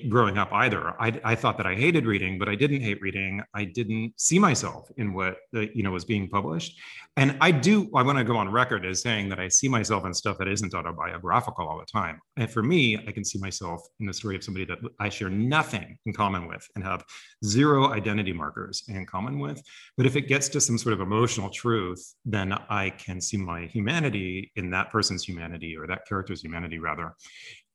growing 0.10 0.38
up 0.38 0.54
either. 0.54 0.94
I, 1.02 1.20
I, 1.24 1.36
thought 1.36 1.58
that 1.58 1.66
I 1.66 1.76
hated 1.76 2.06
reading, 2.06 2.38
but 2.38 2.48
I 2.48 2.56
didn't 2.56 2.82
hate 2.82 3.02
reading. 3.02 3.42
I 3.54 3.66
didn't 3.66 4.14
see 4.16 4.40
myself 4.40 4.90
in 4.98 5.14
what 5.14 5.38
the, 5.52 5.70
you 5.76 5.84
know 5.84 5.92
was 5.92 6.06
being 6.06 6.30
published, 6.30 6.80
and 7.18 7.36
I 7.42 7.52
do. 7.52 7.90
I 7.96 8.04
want 8.04 8.18
to 8.20 8.24
go 8.24 8.38
on 8.38 8.50
record 8.50 8.86
as 8.86 9.02
saying 9.02 9.28
that 9.30 9.40
I 9.40 9.50
see 9.50 9.68
myself 9.68 10.06
in 10.06 10.14
stuff 10.14 10.38
that 10.38 10.48
isn't 10.48 10.74
autobiographical 10.74 11.68
all 11.68 11.80
the 11.80 11.86
time. 11.86 12.20
And 12.38 12.50
for 12.50 12.64
me, 12.64 12.98
I 13.08 13.12
can 13.12 13.26
see 13.26 13.40
myself 13.40 13.82
in 14.00 14.06
the 14.06 14.14
story 14.14 14.36
of 14.36 14.44
somebody 14.44 14.66
that 14.66 14.78
I 15.00 15.10
share 15.10 15.30
nothing 15.30 15.98
in 16.06 16.14
common 16.14 16.48
with 16.48 16.66
and 16.76 16.84
have 16.84 17.04
zero 17.44 17.92
identity 17.92 18.32
markers 18.32 18.84
in 18.88 19.06
common 19.06 19.40
with. 19.40 19.62
But 19.98 20.06
if 20.06 20.16
it 20.16 20.28
gets 20.28 20.48
to 20.50 20.62
some 20.62 20.78
sort 20.78 20.94
of 20.94 21.02
emotional 21.02 21.50
truth, 21.50 22.16
then 22.24 22.54
I 22.70 22.92
can 22.92 23.20
see 23.20 23.38
my 23.38 23.66
humanity 23.66 24.52
in 24.56 24.70
that 24.72 24.92
person's 24.92 25.26
humanity 25.26 25.76
or 25.76 25.88
that 25.88 26.08
character's 26.08 26.42
humanity 26.42 26.80
rather, 26.80 27.16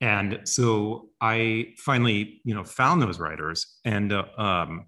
and 0.01 0.39
so 0.43 1.09
i 1.21 1.67
finally 1.77 2.41
you 2.43 2.53
know 2.53 2.63
found 2.63 3.01
those 3.01 3.19
writers. 3.19 3.79
And 3.85 4.13
uh, 4.13 4.25
um, 4.37 4.87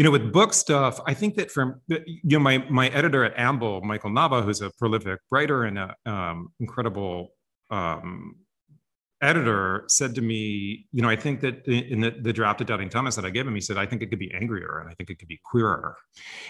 you 0.00 0.04
know 0.04 0.10
with 0.10 0.32
book 0.32 0.54
stuff 0.54 0.98
i 1.06 1.12
think 1.12 1.34
that 1.34 1.50
from 1.50 1.78
you 1.88 2.18
know 2.24 2.38
my 2.38 2.56
my 2.70 2.88
editor 2.88 3.22
at 3.22 3.34
amble 3.36 3.82
michael 3.82 4.08
nava 4.08 4.42
who's 4.42 4.62
a 4.62 4.70
prolific 4.78 5.20
writer 5.30 5.64
and 5.64 5.78
an 5.78 5.90
um, 6.06 6.48
incredible 6.58 7.34
um, 7.70 8.36
editor 9.20 9.84
said 9.88 10.14
to 10.14 10.22
me 10.22 10.86
you 10.90 11.02
know 11.02 11.10
i 11.10 11.14
think 11.14 11.42
that 11.42 11.66
in 11.66 12.00
the, 12.00 12.12
the 12.22 12.32
draft 12.32 12.62
of 12.62 12.66
doubting 12.66 12.88
thomas 12.88 13.14
that 13.14 13.26
i 13.26 13.30
gave 13.30 13.46
him 13.46 13.54
he 13.54 13.60
said 13.60 13.76
i 13.76 13.84
think 13.84 14.00
it 14.00 14.06
could 14.06 14.18
be 14.18 14.32
angrier 14.32 14.78
and 14.78 14.88
i 14.88 14.94
think 14.94 15.10
it 15.10 15.18
could 15.18 15.28
be 15.28 15.38
queerer. 15.44 15.94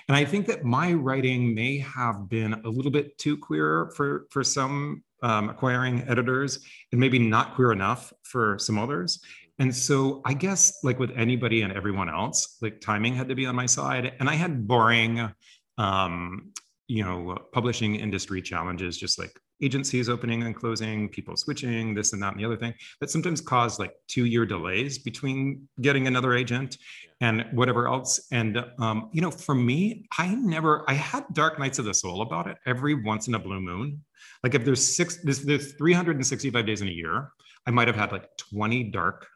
And 0.07 0.17
i 0.17 0.25
think 0.25 0.47
that 0.47 0.63
my 0.63 0.93
writing 0.93 1.53
may 1.53 1.79
have 1.79 2.29
been 2.29 2.55
a 2.65 2.69
little 2.69 2.93
bit 2.93 3.19
too 3.19 3.37
queer 3.37 3.91
for 3.97 4.27
for 4.31 4.45
some 4.45 5.03
um, 5.23 5.51
acquiring 5.51 6.03
editors 6.09 6.61
and 6.93 7.01
maybe 7.01 7.19
not 7.19 7.55
queer 7.55 7.73
enough 7.73 8.13
for 8.23 8.59
some 8.59 8.79
others. 8.79 9.21
And 9.59 9.75
so 9.75 10.23
I 10.25 10.33
guess 10.33 10.79
like 10.83 10.99
with 10.99 11.11
anybody 11.17 11.63
and 11.63 11.73
everyone 11.73 12.09
else, 12.09 12.57
like 12.63 12.81
timing 12.81 13.15
had 13.15 13.29
to 13.29 13.35
be 13.35 13.45
on 13.45 13.55
my 13.55 13.67
side. 13.67 14.15
And 14.19 14.29
I 14.29 14.35
had 14.35 14.67
boring, 14.67 15.31
um, 15.77 16.53
you 16.89 17.05
know, 17.05 17.37
publishing 17.53 17.97
industry 17.97 18.41
challenges, 18.41 18.97
just 18.97 19.19
like 19.19 19.39
agencies 19.63 20.09
opening 20.09 20.43
and 20.45 20.57
closing, 20.57 21.11
people 21.11 21.37
switching, 21.37 21.95
this 21.95 22.15
and 22.15 22.23
that 22.23 22.33
and 22.33 22.41
the 22.41 22.45
other 22.47 22.57
thing, 22.57 22.73
that 23.01 23.11
sometimes 23.11 23.43
cause 23.43 23.79
like 23.79 23.93
two 24.09 24.25
year 24.25 24.47
delays 24.47 24.99
between 24.99 25.69
getting 25.83 26.07
another 26.07 26.35
agent 26.35 26.79
and 27.21 27.45
whatever 27.53 27.87
else. 27.87 28.29
And, 28.33 28.65
um, 28.79 29.11
you 29.13 29.21
know, 29.21 29.31
for 29.31 29.55
me, 29.55 30.07
I 30.19 30.35
never, 30.35 30.85
I 30.89 30.95
had 30.95 31.25
dark 31.35 31.59
nights 31.59 31.79
of 31.79 31.85
the 31.85 31.93
soul 31.93 32.23
about 32.23 32.47
it 32.47 32.57
every 32.65 32.95
once 32.95 33.29
in 33.29 33.35
a 33.35 33.39
blue 33.39 33.61
moon. 33.61 34.03
Like 34.43 34.55
if 34.55 34.65
there's 34.65 34.87
six, 34.87 35.19
there's, 35.23 35.43
there's 35.43 35.75
365 35.75 36.67
days 36.67 36.81
in 36.81 36.89
a 36.89 36.93
year, 36.93 37.33
I 37.67 37.71
might 37.71 37.89
have 37.89 37.97
had 37.97 38.13
like 38.13 38.29
20 38.37 38.85
dark. 38.85 39.27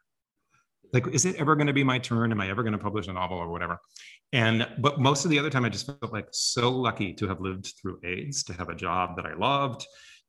Like, 0.93 1.09
is 1.09 1.25
it 1.25 1.37
ever 1.37 1.57
going 1.57 1.67
to 1.67 1.73
be 1.73 1.85
my 1.85 1.99
turn? 1.99 2.31
Am 2.31 2.41
I 2.41 2.49
ever 2.49 2.63
going 2.63 2.73
to 2.73 2.79
publish 2.79 3.09
a 3.09 3.13
novel 3.13 3.37
or 3.37 3.51
whatever? 3.51 3.81
And 4.33 4.67
but 4.79 5.01
most 5.01 5.25
of 5.25 5.31
the 5.31 5.39
other 5.39 5.51
time, 5.51 5.65
I 5.65 5.69
just 5.69 5.87
felt 5.87 6.13
like 6.13 6.29
so 6.31 6.71
lucky 6.71 7.13
to 7.15 7.29
have 7.29 7.41
lived 7.41 7.75
through 7.81 8.01
AIDS, 8.05 8.45
to 8.45 8.53
have 8.55 8.69
a 8.69 8.75
job 8.75 9.17
that 9.17 9.27
I 9.27 9.35
loved, 9.35 9.87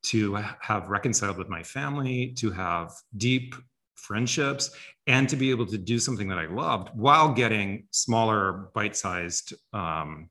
to 0.08 0.36
have 0.62 0.90
reconciled 0.90 1.38
with 1.38 1.50
my 1.50 1.64
family, 1.64 2.34
to 2.40 2.52
have 2.52 2.92
deep 3.18 3.56
friendships, 3.96 4.72
and 5.08 5.30
to 5.30 5.36
be 5.36 5.50
able 5.50 5.66
to 5.68 5.78
do 5.78 6.00
something 6.00 6.28
that 6.28 6.38
I 6.38 6.48
loved 6.48 6.90
while 6.94 7.34
getting 7.34 7.88
smaller, 7.92 8.70
bite-sized 8.74 9.54
um, 9.74 10.30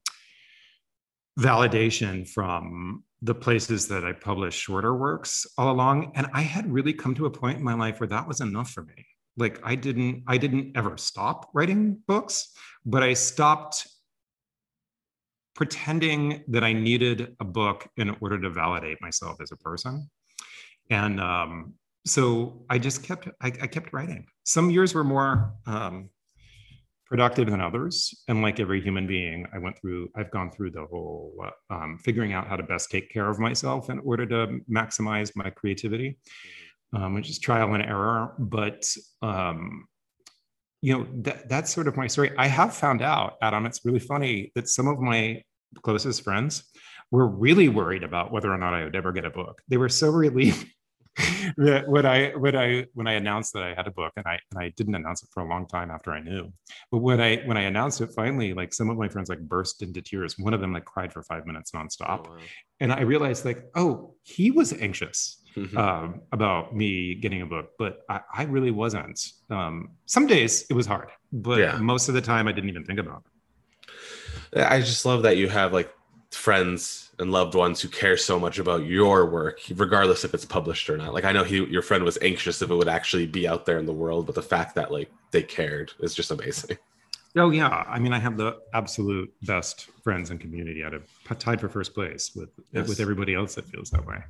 validation 1.39 2.29
from 2.29 3.03
the 3.25 3.35
places 3.35 3.89
that 3.89 4.05
I 4.05 4.13
published 4.13 4.61
shorter 4.61 4.95
works 4.95 5.47
all 5.57 5.73
along. 5.73 6.13
And 6.15 6.27
I 6.35 6.43
had 6.43 6.71
really 6.71 6.93
come 6.93 7.15
to 7.15 7.25
a 7.25 7.31
point 7.31 7.57
in 7.57 7.65
my 7.65 7.73
life 7.73 7.99
where 7.99 8.07
that 8.09 8.29
was 8.29 8.43
enough 8.43 8.71
for 8.71 8.83
me. 8.83 9.07
Like 9.39 9.61
I 9.65 9.77
didn't, 9.77 10.25
I 10.29 10.37
didn't 10.37 10.77
ever 10.77 10.99
stop 10.99 11.49
writing 11.55 11.99
books, 12.07 12.53
but 12.85 13.03
I 13.03 13.15
stopped 13.15 13.89
pretending 15.55 16.45
that 16.49 16.63
I 16.63 16.75
needed 16.75 17.35
a 17.41 17.45
book 17.45 17.89
in 17.97 18.15
order 18.21 18.39
to 18.43 18.51
validate 18.51 19.01
myself 19.01 19.41
as 19.41 19.53
a 19.53 19.57
person. 19.57 20.11
And 20.91 21.19
um, 21.19 21.75
so 22.05 22.67
I 22.69 22.79
just 22.79 23.03
kept, 23.03 23.29
I, 23.41 23.47
I, 23.47 23.67
kept 23.69 23.95
writing. 23.95 24.27
Some 24.45 24.69
years 24.69 24.93
were 24.93 25.05
more 25.05 25.55
um, 25.67 26.11
productive 27.07 27.51
than 27.51 27.61
others. 27.61 28.25
And 28.29 28.43
like 28.43 28.61
every 28.61 28.81
human 28.81 29.07
being, 29.07 29.47
I 29.53 29.59
went 29.59 29.79
through, 29.79 30.09
I've 30.17 30.31
gone 30.31 30.51
through 30.51 30.71
the 30.71 30.87
whole 30.87 31.35
um, 31.71 31.99
figuring 32.03 32.33
out 32.33 32.47
how 32.47 32.57
to 32.57 32.62
best 32.62 32.90
take 32.90 33.11
care 33.11 33.29
of 33.29 33.38
myself 33.38 33.90
in 33.90 33.99
order 34.01 34.27
to 34.27 34.61
maximize 34.71 35.33
my 35.37 35.51
creativity, 35.51 36.19
um, 36.95 37.14
which 37.14 37.29
is 37.29 37.38
trial 37.38 37.75
and 37.75 37.83
error. 37.83 38.35
But, 38.38 38.87
um, 39.23 39.87
you 40.81 40.97
know, 40.97 41.07
that, 41.23 41.49
that's 41.49 41.73
sort 41.73 41.88
of 41.88 41.97
my 41.97 42.07
story. 42.07 42.33
I 42.38 42.47
have 42.47 42.75
found 42.75 43.03
out, 43.03 43.35
Adam, 43.43 43.67
it's 43.67 43.85
really 43.85 44.01
funny 44.01 44.53
that 44.55 44.69
some 44.69 44.87
of 44.87 44.99
my 44.99 45.43
closest 45.83 46.23
friends 46.23 46.64
were 47.11 47.29
really 47.29 47.69
worried 47.69 48.03
about 48.03 48.33
whether 48.33 48.53
or 48.53 48.59
not 48.59 48.75
I 48.75 48.85
would 48.85 48.97
ever 48.97 49.12
get 49.12 49.25
a 49.25 49.31
book. 49.31 49.62
They 49.69 49.77
were 49.77 49.88
so 49.88 50.11
relieved 50.11 50.67
when 51.57 52.07
I 52.07 52.31
when 52.33 52.57
I 52.57 52.87
when 52.94 53.07
I 53.07 53.12
announced 53.12 53.53
that 53.53 53.62
I 53.62 53.74
had 53.74 53.87
a 53.87 53.90
book, 53.90 54.12
and 54.16 54.27
I 54.27 54.38
and 54.50 54.62
I 54.62 54.70
didn't 54.77 54.94
announce 54.94 55.22
it 55.22 55.29
for 55.33 55.42
a 55.42 55.48
long 55.48 55.66
time 55.66 55.90
after 55.90 56.12
I 56.12 56.20
knew. 56.20 56.53
But 56.90 56.98
when 56.98 57.20
I 57.20 57.37
when 57.44 57.57
I 57.57 57.62
announced 57.62 58.00
it 58.00 58.11
finally, 58.14 58.53
like 58.53 58.74
some 58.74 58.90
of 58.90 58.96
my 58.96 59.09
friends 59.09 59.29
like 59.29 59.40
burst 59.40 59.83
into 59.83 60.03
tears. 60.03 60.38
One 60.38 60.55
of 60.55 60.61
them 60.61 60.72
like 60.72 60.85
cried 60.85 61.12
for 61.12 61.22
five 61.22 61.46
minutes 61.46 61.70
nonstop, 61.70 62.27
oh, 62.27 62.31
wow. 62.31 62.38
and 62.81 62.92
I 62.92 63.03
realized 63.03 63.44
like, 63.44 63.64
oh, 63.74 64.14
he 64.22 64.50
was 64.50 64.72
anxious. 64.72 65.40
Mm-hmm. 65.57 65.79
Um, 65.79 66.22
about 66.33 66.74
me 66.74 67.14
getting 67.14 67.42
a 67.42 67.46
book, 67.46 67.70
but 67.79 68.00
I, 68.09 68.22
I 68.35 68.42
really 68.42 68.72
wasn't. 68.72 69.24
Um, 69.50 69.90
some 70.05 70.27
days 70.27 70.66
it 70.68 70.74
was 70.74 70.85
hard, 70.85 71.11
but 71.31 71.61
yeah. 71.61 71.77
most 71.77 72.09
of 72.09 72.14
the 72.14 72.20
time 72.20 72.48
I 72.48 72.53
didn't 72.53 72.70
even 72.70 72.85
think 72.85 72.98
about 72.98 73.22
it. 74.53 74.64
I 74.64 74.81
just 74.81 75.07
love 75.07 75.22
that 75.22 75.37
you 75.37 75.48
have 75.48 75.72
like 75.72 75.94
friends 76.33 77.04
and 77.18 77.33
loved 77.33 77.55
ones 77.55 77.81
who 77.81 77.88
care 77.88 78.16
so 78.16 78.38
much 78.38 78.59
about 78.59 78.85
your 78.85 79.27
work, 79.27 79.61
regardless 79.74 80.24
if 80.24 80.35
it's 80.35 80.44
published 80.44 80.88
or 80.90 80.96
not. 80.96 81.14
Like 81.14 81.24
I 81.24 81.33
know 81.33 81.44
he, 81.44 81.64
your 81.66 81.83
friend 81.83 82.05
was 82.05 82.18
anxious 82.22 82.62
if 82.62 82.70
it 82.70 82.74
would 82.74 82.88
actually 82.88 83.27
be 83.27 83.46
out 83.46 83.66
there 83.66 83.79
in 83.79 83.87
the 83.87 83.92
world, 83.92 84.27
but 84.27 84.35
the 84.35 84.42
fact 84.42 84.74
that 84.74 84.90
like 84.90 85.11
they 85.31 85.42
cared 85.42 85.92
is 86.00 86.14
just 86.14 86.31
amazing. 86.31 86.79
Oh 87.37 87.50
yeah, 87.50 87.85
I 87.88 87.98
mean 87.98 88.12
I 88.12 88.18
have 88.18 88.37
the 88.37 88.59
absolute 88.74 89.33
best 89.42 89.88
friends 90.03 90.31
and 90.31 90.40
community. 90.40 90.85
I'd 90.85 90.92
have 90.92 91.38
tied 91.38 91.61
for 91.61 91.68
first 91.68 91.94
place 91.94 92.33
with 92.35 92.50
yes. 92.72 92.88
with 92.88 93.00
everybody 93.00 93.35
else 93.35 93.57
that 93.57 93.64
feels 93.64 93.90
that 93.90 94.07
way. 94.07 94.22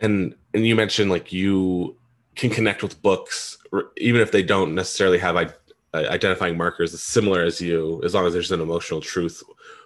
And 0.00 0.34
and 0.54 0.66
you 0.66 0.76
mentioned 0.76 1.10
like 1.10 1.32
you 1.32 1.96
can 2.36 2.50
connect 2.50 2.82
with 2.82 3.00
books, 3.02 3.58
even 3.96 4.20
if 4.20 4.30
they 4.30 4.42
don't 4.42 4.74
necessarily 4.74 5.18
have 5.18 5.36
I- 5.36 5.52
identifying 5.94 6.56
markers 6.56 6.94
as 6.94 7.02
similar 7.02 7.42
as 7.42 7.60
you, 7.60 8.00
as 8.04 8.14
long 8.14 8.26
as 8.26 8.32
there's 8.32 8.52
an 8.52 8.60
emotional 8.60 9.00
truth. 9.00 9.42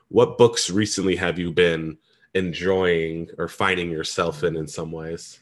What 0.09 0.39
books 0.39 0.71
recently 0.71 1.17
have 1.17 1.39
you 1.39 1.53
been 1.53 1.99
enjoying 2.35 3.29
or 3.39 3.49
finding 3.49 3.91
yourself 3.91 4.45
in 4.45 4.57
in 4.57 4.67
some 4.67 4.93
ways? 4.93 5.41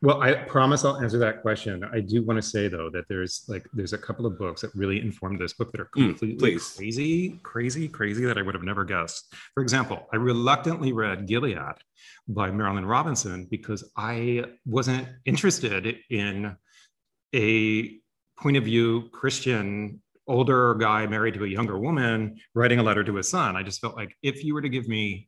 Well, 0.00 0.22
I 0.22 0.32
promise 0.32 0.84
I'll 0.84 0.98
answer 0.98 1.18
that 1.18 1.42
question. 1.42 1.82
I 1.92 1.98
do 1.98 2.22
want 2.22 2.36
to 2.36 2.42
say 2.42 2.68
though 2.68 2.88
that 2.90 3.06
there's 3.08 3.44
like 3.48 3.66
there's 3.72 3.94
a 3.94 3.98
couple 3.98 4.26
of 4.26 4.38
books 4.38 4.60
that 4.60 4.72
really 4.74 5.00
informed 5.00 5.40
this 5.40 5.54
book 5.54 5.72
that 5.72 5.80
are 5.80 5.90
hmm, 5.92 6.10
completely 6.10 6.54
mm, 6.54 6.76
crazy, 6.76 7.40
crazy, 7.42 7.88
crazy 7.88 8.24
that 8.24 8.38
I 8.38 8.42
would 8.42 8.54
have 8.54 8.62
never 8.62 8.84
guessed. 8.84 9.34
For 9.54 9.62
example, 9.62 10.06
I 10.12 10.16
reluctantly 10.16 10.92
read 10.92 11.26
Gilead 11.26 11.58
by 12.28 12.50
Marilynne 12.50 12.88
Robinson 12.88 13.48
because 13.50 13.90
I 13.96 14.44
wasn't 14.66 15.08
interested 15.24 15.98
in 16.10 16.56
a 17.34 17.98
point 18.40 18.56
of 18.56 18.64
view 18.64 19.08
Christian 19.10 20.00
older 20.28 20.74
guy 20.74 21.06
married 21.06 21.34
to 21.34 21.44
a 21.44 21.48
younger 21.48 21.78
woman 21.78 22.38
writing 22.54 22.78
a 22.78 22.82
letter 22.82 23.02
to 23.02 23.16
his 23.16 23.28
son. 23.28 23.56
I 23.56 23.64
just 23.64 23.80
felt 23.80 23.96
like 23.96 24.14
if 24.22 24.44
you 24.44 24.54
were 24.54 24.62
to 24.62 24.68
give 24.68 24.86
me 24.86 25.26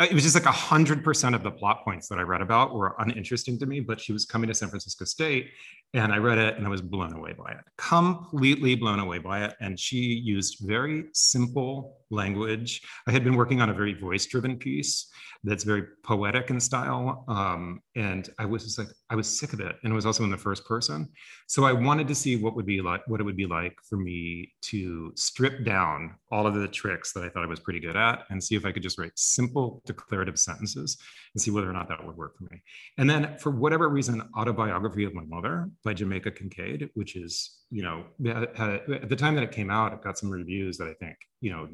Uh, 0.00 0.06
it 0.10 0.14
was 0.14 0.22
just 0.22 0.34
like 0.34 0.46
a 0.46 0.50
hundred 0.50 1.04
percent 1.04 1.34
of 1.34 1.42
the 1.42 1.50
plot 1.50 1.84
points 1.84 2.08
that 2.08 2.18
I 2.18 2.22
read 2.22 2.40
about 2.40 2.74
were 2.74 2.96
uninteresting 2.98 3.58
to 3.58 3.66
me, 3.66 3.80
but 3.80 4.00
she 4.00 4.14
was 4.14 4.24
coming 4.24 4.48
to 4.48 4.54
San 4.54 4.70
Francisco 4.70 5.04
State 5.04 5.50
and 5.92 6.12
I 6.12 6.18
read 6.18 6.38
it 6.38 6.56
and 6.56 6.66
I 6.66 6.70
was 6.70 6.80
blown 6.80 7.12
away 7.12 7.32
by 7.32 7.50
it, 7.50 7.64
completely 7.76 8.76
blown 8.76 9.00
away 9.00 9.18
by 9.18 9.44
it. 9.44 9.54
And 9.60 9.78
she 9.78 9.96
used 9.96 10.58
very 10.60 11.06
simple 11.12 11.98
language. 12.10 12.82
I 13.06 13.12
had 13.12 13.24
been 13.24 13.36
working 13.36 13.60
on 13.60 13.70
a 13.70 13.74
very 13.74 13.94
voice 13.94 14.26
driven 14.26 14.56
piece 14.56 15.10
that's 15.42 15.64
very 15.64 15.84
poetic 16.04 16.50
in 16.50 16.60
style. 16.60 17.24
Um, 17.28 17.80
and 17.96 18.28
I 18.38 18.44
was 18.44 18.64
just 18.64 18.78
like, 18.78 18.88
I 19.08 19.16
was 19.16 19.38
sick 19.38 19.52
of 19.52 19.60
it. 19.60 19.76
And 19.82 19.92
it 19.92 19.96
was 19.96 20.06
also 20.06 20.22
in 20.22 20.30
the 20.30 20.36
first 20.36 20.64
person. 20.66 21.08
So 21.46 21.64
I 21.64 21.72
wanted 21.72 22.06
to 22.08 22.14
see 22.14 22.36
what 22.36 22.54
would 22.56 22.66
be 22.66 22.80
like, 22.82 23.00
what 23.08 23.20
it 23.20 23.24
would 23.24 23.36
be 23.36 23.46
like 23.46 23.74
for 23.88 23.96
me 23.96 24.52
to 24.62 25.12
strip 25.16 25.64
down 25.64 26.16
all 26.30 26.46
of 26.46 26.54
the 26.54 26.68
tricks 26.68 27.12
that 27.14 27.24
I 27.24 27.28
thought 27.30 27.42
I 27.42 27.46
was 27.46 27.60
pretty 27.60 27.80
good 27.80 27.96
at 27.96 28.24
and 28.30 28.42
see 28.42 28.54
if 28.54 28.66
I 28.66 28.72
could 28.72 28.82
just 28.82 28.98
write 28.98 29.12
simple 29.16 29.82
declarative 29.86 30.38
sentences 30.38 30.98
and 31.34 31.40
see 31.40 31.50
whether 31.50 31.70
or 31.70 31.72
not 31.72 31.88
that 31.88 32.04
would 32.04 32.16
work 32.16 32.36
for 32.36 32.44
me. 32.44 32.62
And 32.98 33.08
then 33.08 33.38
for 33.38 33.50
whatever 33.50 33.88
reason, 33.88 34.22
autobiography 34.36 35.04
of 35.04 35.14
my 35.14 35.24
mother 35.24 35.70
by 35.84 35.94
Jamaica 35.94 36.32
Kincaid, 36.32 36.90
which 36.94 37.16
is, 37.16 37.58
you 37.70 37.82
know, 37.82 38.04
at 38.26 39.08
the 39.08 39.16
time 39.16 39.34
that 39.34 39.44
it 39.44 39.52
came 39.52 39.70
out, 39.70 39.92
it 39.92 40.02
got 40.02 40.18
some 40.18 40.30
reviews 40.30 40.76
that 40.78 40.88
I 40.88 40.94
think, 40.94 41.16
you 41.40 41.50
know, 41.52 41.68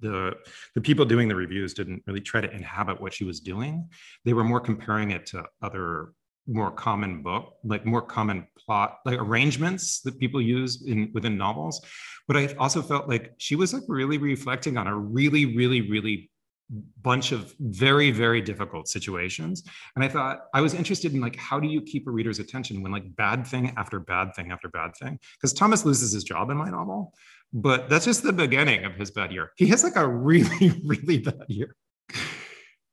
the 0.00 0.34
the 0.74 0.80
people 0.80 1.04
doing 1.04 1.28
the 1.28 1.36
reviews 1.36 1.74
didn't 1.74 2.02
really 2.06 2.20
try 2.20 2.40
to 2.40 2.50
inhabit 2.50 3.00
what 3.00 3.12
she 3.12 3.24
was 3.24 3.40
doing. 3.40 3.88
They 4.24 4.32
were 4.32 4.44
more 4.44 4.60
comparing 4.60 5.12
it 5.12 5.26
to 5.26 5.44
other 5.62 6.12
more 6.48 6.70
common 6.70 7.22
book, 7.22 7.54
like 7.62 7.84
more 7.84 8.02
common 8.02 8.46
plot, 8.58 8.98
like 9.04 9.18
arrangements 9.18 10.00
that 10.00 10.18
people 10.18 10.40
use 10.40 10.84
in 10.86 11.10
within 11.12 11.36
novels. 11.36 11.80
But 12.26 12.36
I 12.36 12.54
also 12.58 12.82
felt 12.82 13.08
like 13.08 13.34
she 13.38 13.54
was 13.54 13.72
like 13.74 13.82
really 13.86 14.18
reflecting 14.18 14.76
on 14.76 14.86
a 14.86 14.96
really, 14.96 15.56
really, 15.56 15.88
really 15.90 16.30
bunch 17.02 17.32
of 17.32 17.54
very 17.60 18.10
very 18.10 18.40
difficult 18.40 18.88
situations. 18.88 19.62
And 19.96 20.04
i 20.04 20.08
thought 20.08 20.42
i 20.54 20.60
was 20.60 20.74
interested 20.74 21.14
in 21.14 21.20
like 21.20 21.36
how 21.36 21.58
do 21.58 21.66
you 21.66 21.80
keep 21.80 22.06
a 22.06 22.10
reader's 22.10 22.38
attention 22.38 22.82
when 22.82 22.92
like 22.92 23.16
bad 23.16 23.46
thing 23.46 23.72
after 23.76 23.98
bad 24.00 24.34
thing 24.34 24.52
after 24.52 24.68
bad 24.68 24.96
thing? 24.96 25.18
Because 25.36 25.52
thomas 25.52 25.84
loses 25.84 26.12
his 26.12 26.24
job 26.24 26.50
in 26.50 26.56
my 26.56 26.70
novel 26.70 27.14
but 27.52 27.88
that's 27.88 28.04
just 28.04 28.22
the 28.22 28.32
beginning 28.32 28.84
of 28.84 28.94
his 28.94 29.10
bad 29.10 29.32
year. 29.32 29.52
He 29.56 29.66
has 29.68 29.82
like 29.82 29.96
a 29.96 30.06
really 30.06 30.70
really 30.84 31.18
bad 31.18 31.44
year. 31.48 31.74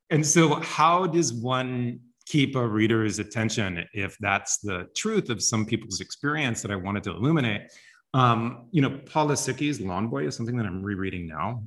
And 0.09 0.25
so 0.25 0.55
how 0.55 1.07
does 1.07 1.33
one 1.33 1.99
keep 2.25 2.55
a 2.55 2.67
reader's 2.67 3.19
attention 3.19 3.85
if 3.93 4.17
that's 4.19 4.57
the 4.59 4.87
truth 4.95 5.29
of 5.29 5.43
some 5.43 5.65
people's 5.65 6.01
experience 6.01 6.61
that 6.61 6.71
i 6.71 6.75
wanted 6.75 7.03
to 7.03 7.11
illuminate? 7.11 7.71
Um, 8.13 8.67
you 8.71 8.81
know 8.81 9.01
paul 9.05 9.27
Lisicky's 9.27 9.81
lawn 9.81 10.07
boy 10.07 10.25
is 10.27 10.35
something 10.35 10.55
that 10.57 10.65
i'm 10.65 10.81
rereading 10.81 11.27
now. 11.27 11.63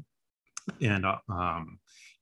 And 0.81 1.05
uh, 1.07 1.17
um, 1.29 1.79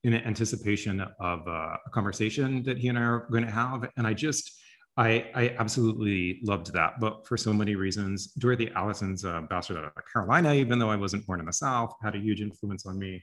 in 0.06 0.14
anticipation 0.14 1.00
of 1.00 1.48
uh, 1.48 1.76
a 1.84 1.90
conversation 1.90 2.62
that 2.62 2.78
he 2.78 2.88
and 2.88 2.98
I 2.98 3.02
are 3.02 3.26
going 3.30 3.44
to 3.44 3.50
have. 3.50 3.88
And 3.96 4.06
I 4.06 4.14
just, 4.14 4.52
I, 4.96 5.26
I 5.34 5.56
absolutely 5.58 6.40
loved 6.44 6.72
that 6.74 7.00
book 7.00 7.26
for 7.26 7.36
so 7.36 7.52
many 7.52 7.74
reasons. 7.74 8.28
Dorothy 8.28 8.70
Allison's 8.76 9.24
uh, 9.24 9.40
Bastard 9.50 9.78
of 9.78 9.92
Carolina, 10.12 10.54
even 10.54 10.78
though 10.78 10.90
I 10.90 10.96
wasn't 10.96 11.26
born 11.26 11.40
in 11.40 11.46
the 11.46 11.52
South, 11.52 11.92
had 12.02 12.14
a 12.14 12.18
huge 12.18 12.40
influence 12.40 12.86
on 12.86 12.98
me. 12.98 13.22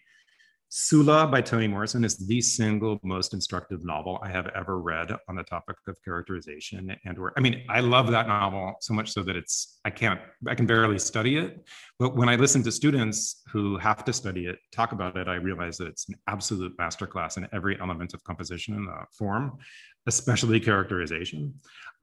Sula 0.76 1.28
by 1.28 1.40
Toni 1.40 1.68
Morrison 1.68 2.04
is 2.04 2.18
the 2.18 2.42
single 2.42 3.00
most 3.04 3.36
instructive 3.36 3.86
novel 3.86 4.20
I 4.24 4.30
have 4.30 4.48
ever 4.56 4.80
read 4.80 5.16
on 5.30 5.36
the 5.36 5.44
topic 5.44 5.76
of 5.88 6.04
characterization 6.04 6.96
and 7.06 7.20
or 7.20 7.32
I 7.38 7.42
mean 7.42 7.64
I 7.70 7.80
love 7.80 8.10
that 8.10 8.28
novel 8.28 8.74
so 8.82 8.96
much 8.96 9.12
so 9.12 9.22
that 9.22 9.36
it's 9.36 9.80
I 9.86 9.92
can't 9.92 10.20
I 10.48 10.56
can 10.56 10.66
barely 10.66 10.98
study 10.98 11.38
it. 11.38 11.64
But 12.00 12.16
when 12.16 12.28
I 12.28 12.38
listen 12.38 12.64
to 12.64 12.72
students 12.72 13.44
who 13.52 13.78
have 13.78 14.04
to 14.06 14.12
study 14.12 14.48
it 14.48 14.58
talk 14.72 14.94
about 14.94 15.16
it 15.16 15.28
I 15.28 15.36
realize 15.36 15.78
that 15.78 15.90
it's 15.90 16.10
an 16.10 16.16
absolute 16.26 16.76
masterclass 16.78 17.38
in 17.38 17.48
every 17.54 17.80
element 17.80 18.16
of 18.16 18.24
composition 18.24 18.74
and 18.74 18.88
the 18.88 19.06
form 19.16 19.60
especially 20.08 20.60
characterization. 20.60 21.54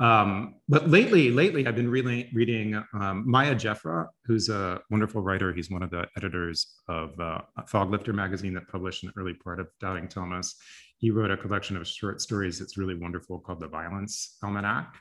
Um, 0.00 0.54
but 0.66 0.88
lately, 0.88 1.30
lately, 1.30 1.66
I've 1.66 1.76
been 1.76 1.90
really 1.90 2.30
reading 2.32 2.82
um, 2.94 3.24
Miah 3.26 3.54
Jeffra, 3.54 4.06
who's 4.24 4.48
a 4.48 4.80
wonderful 4.90 5.20
writer. 5.20 5.52
He's 5.52 5.70
one 5.70 5.82
of 5.82 5.90
the 5.90 6.06
editors 6.16 6.74
of 6.88 7.18
uh, 7.20 7.42
Foglifter 7.70 8.14
magazine 8.14 8.54
that 8.54 8.66
published 8.68 9.04
an 9.04 9.12
early 9.18 9.34
part 9.34 9.60
of 9.60 9.68
Doubting 9.78 10.08
Thomas. 10.08 10.56
He 10.96 11.10
wrote 11.10 11.30
a 11.30 11.36
collection 11.36 11.76
of 11.76 11.86
short 11.86 12.22
stories 12.22 12.58
that's 12.58 12.78
really 12.78 12.94
wonderful 12.94 13.40
called 13.40 13.60
The 13.60 13.68
Violence 13.68 14.38
Almanac. 14.42 14.96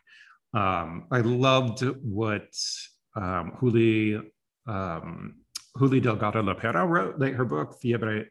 Um, 0.54 1.08
I 1.12 1.22
loved 1.22 1.82
what 2.04 2.54
um, 3.16 3.54
Juli, 3.62 4.22
um, 4.68 5.36
Juli 5.78 6.02
Delgado 6.02 6.42
Lopera 6.42 6.88
wrote, 6.88 7.20
like 7.20 7.36
her 7.36 7.46
book, 7.46 7.80
Fiebre 7.82 8.26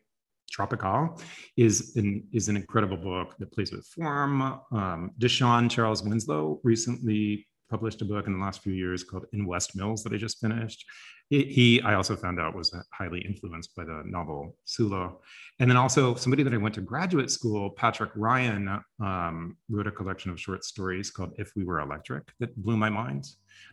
Tropical 0.51 1.21
is 1.57 1.97
an, 1.97 2.27
is 2.33 2.49
an 2.49 2.57
incredible 2.57 2.97
book 2.97 3.37
that 3.39 3.53
plays 3.53 3.73
with 3.73 3.87
form. 3.87 4.43
Um, 4.43 5.13
De'Shawn 5.19 5.71
Charles 5.71 6.03
Winslow 6.03 6.61
recently 6.65 7.47
published 7.69 8.01
a 8.01 8.05
book 8.05 8.27
in 8.27 8.33
the 8.33 8.39
last 8.39 8.63
few 8.63 8.73
years 8.73 9.05
called 9.05 9.27
In 9.33 9.47
West 9.47 9.77
Mills 9.77 10.03
that 10.03 10.13
I 10.13 10.17
just 10.17 10.41
finished. 10.41 10.85
He, 11.29 11.45
he 11.45 11.83
I 11.83 11.95
also 11.95 12.17
found 12.17 12.41
out 12.41 12.55
was 12.55 12.75
highly 12.93 13.21
influenced 13.21 13.77
by 13.77 13.85
the 13.85 14.03
novel 14.07 14.57
Sula. 14.65 15.13
And 15.59 15.71
then 15.71 15.77
also 15.77 16.15
somebody 16.15 16.43
that 16.43 16.55
I 16.55 16.57
went 16.57 16.75
to 16.77 16.81
graduate 16.81 17.31
school, 17.31 17.71
Patrick 17.71 18.11
Ryan, 18.17 18.81
um, 19.01 19.57
wrote 19.69 19.87
a 19.87 19.91
collection 19.91 20.31
of 20.31 20.41
short 20.41 20.65
stories 20.65 21.11
called 21.11 21.35
If 21.37 21.53
We 21.55 21.65
Were 21.65 21.81
Electric 21.81 22.33
that 22.41 22.57
blew 22.57 22.77
my 22.77 22.89
mind. 22.89 23.27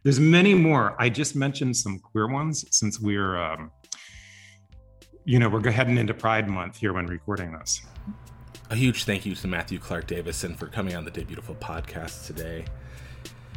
There's 0.03 0.19
many 0.19 0.53
more. 0.53 0.95
I 0.99 1.09
just 1.09 1.35
mentioned 1.35 1.77
some 1.77 1.99
queer 1.99 2.27
ones 2.27 2.65
since 2.71 2.99
we're 2.99 3.37
um, 3.37 3.71
you 5.25 5.39
know, 5.39 5.49
we're 5.49 5.71
heading 5.71 5.97
into 5.97 6.13
Pride 6.13 6.47
Month 6.47 6.77
here 6.77 6.93
when 6.93 7.07
recording 7.07 7.51
this. 7.51 7.81
A 8.69 8.75
huge 8.75 9.05
thank 9.05 9.25
you 9.25 9.33
to 9.33 9.47
Matthew 9.47 9.79
Clark 9.79 10.05
Davison 10.05 10.53
for 10.55 10.67
coming 10.67 10.95
on 10.95 11.03
the 11.03 11.09
Debutiful 11.09 11.57
podcast 11.57 12.27
today. 12.27 12.65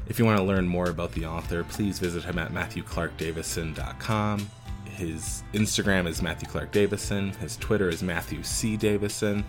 If 0.06 0.18
you 0.18 0.24
want 0.24 0.38
to 0.38 0.44
learn 0.44 0.66
more 0.66 0.88
about 0.88 1.12
the 1.12 1.26
author, 1.26 1.64
please 1.64 1.98
visit 1.98 2.24
him 2.24 2.38
at 2.38 2.52
matthewclarkdavison.com. 2.52 4.50
His 4.86 5.42
Instagram 5.52 6.06
is 6.06 6.22
Matthew 6.22 6.48
Clark 6.48 6.72
Davison. 6.72 7.32
His 7.32 7.58
Twitter 7.58 7.90
is 7.90 8.02
Matthew 8.02 8.42
C. 8.42 8.78
Davison. 8.78 9.44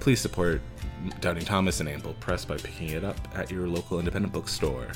Please 0.00 0.20
support 0.20 0.60
Doubting 1.20 1.46
Thomas 1.46 1.80
and 1.80 1.88
Amble 1.88 2.12
Press 2.20 2.44
by 2.44 2.58
picking 2.58 2.90
it 2.90 3.04
up 3.04 3.16
at 3.34 3.50
your 3.50 3.66
local 3.68 3.98
independent 3.98 4.34
bookstore. 4.34 4.88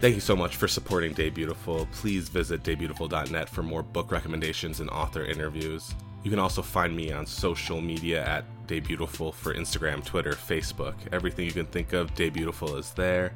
Thank 0.00 0.14
you 0.14 0.20
so 0.20 0.36
much 0.36 0.54
for 0.54 0.68
supporting 0.68 1.12
Debutiful. 1.12 1.90
Please 1.90 2.28
visit 2.28 2.62
debutiful.net 2.62 3.48
for 3.48 3.64
more 3.64 3.82
book 3.82 4.12
recommendations 4.12 4.78
and 4.78 4.88
author 4.90 5.24
interviews. 5.24 5.92
You 6.22 6.30
can 6.30 6.38
also 6.38 6.62
find 6.62 6.94
me 6.94 7.10
on 7.10 7.26
social 7.26 7.80
media 7.80 8.24
at 8.24 8.44
Debutiful 8.68 9.34
for 9.34 9.54
Instagram, 9.54 10.04
Twitter, 10.04 10.34
Facebook. 10.34 10.94
Everything 11.10 11.46
you 11.46 11.52
can 11.52 11.66
think 11.66 11.94
of, 11.94 12.14
Debutiful 12.14 12.78
is 12.78 12.92
there. 12.92 13.32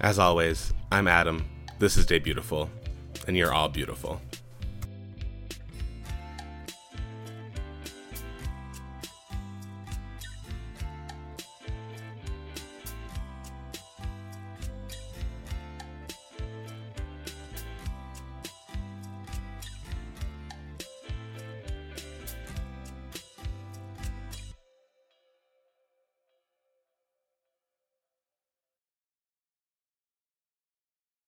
As 0.00 0.18
always, 0.18 0.72
I'm 0.90 1.06
Adam. 1.06 1.48
This 1.78 1.96
is 1.96 2.04
Debutiful, 2.04 2.68
and 3.28 3.36
you're 3.36 3.54
all 3.54 3.68
beautiful. 3.68 4.20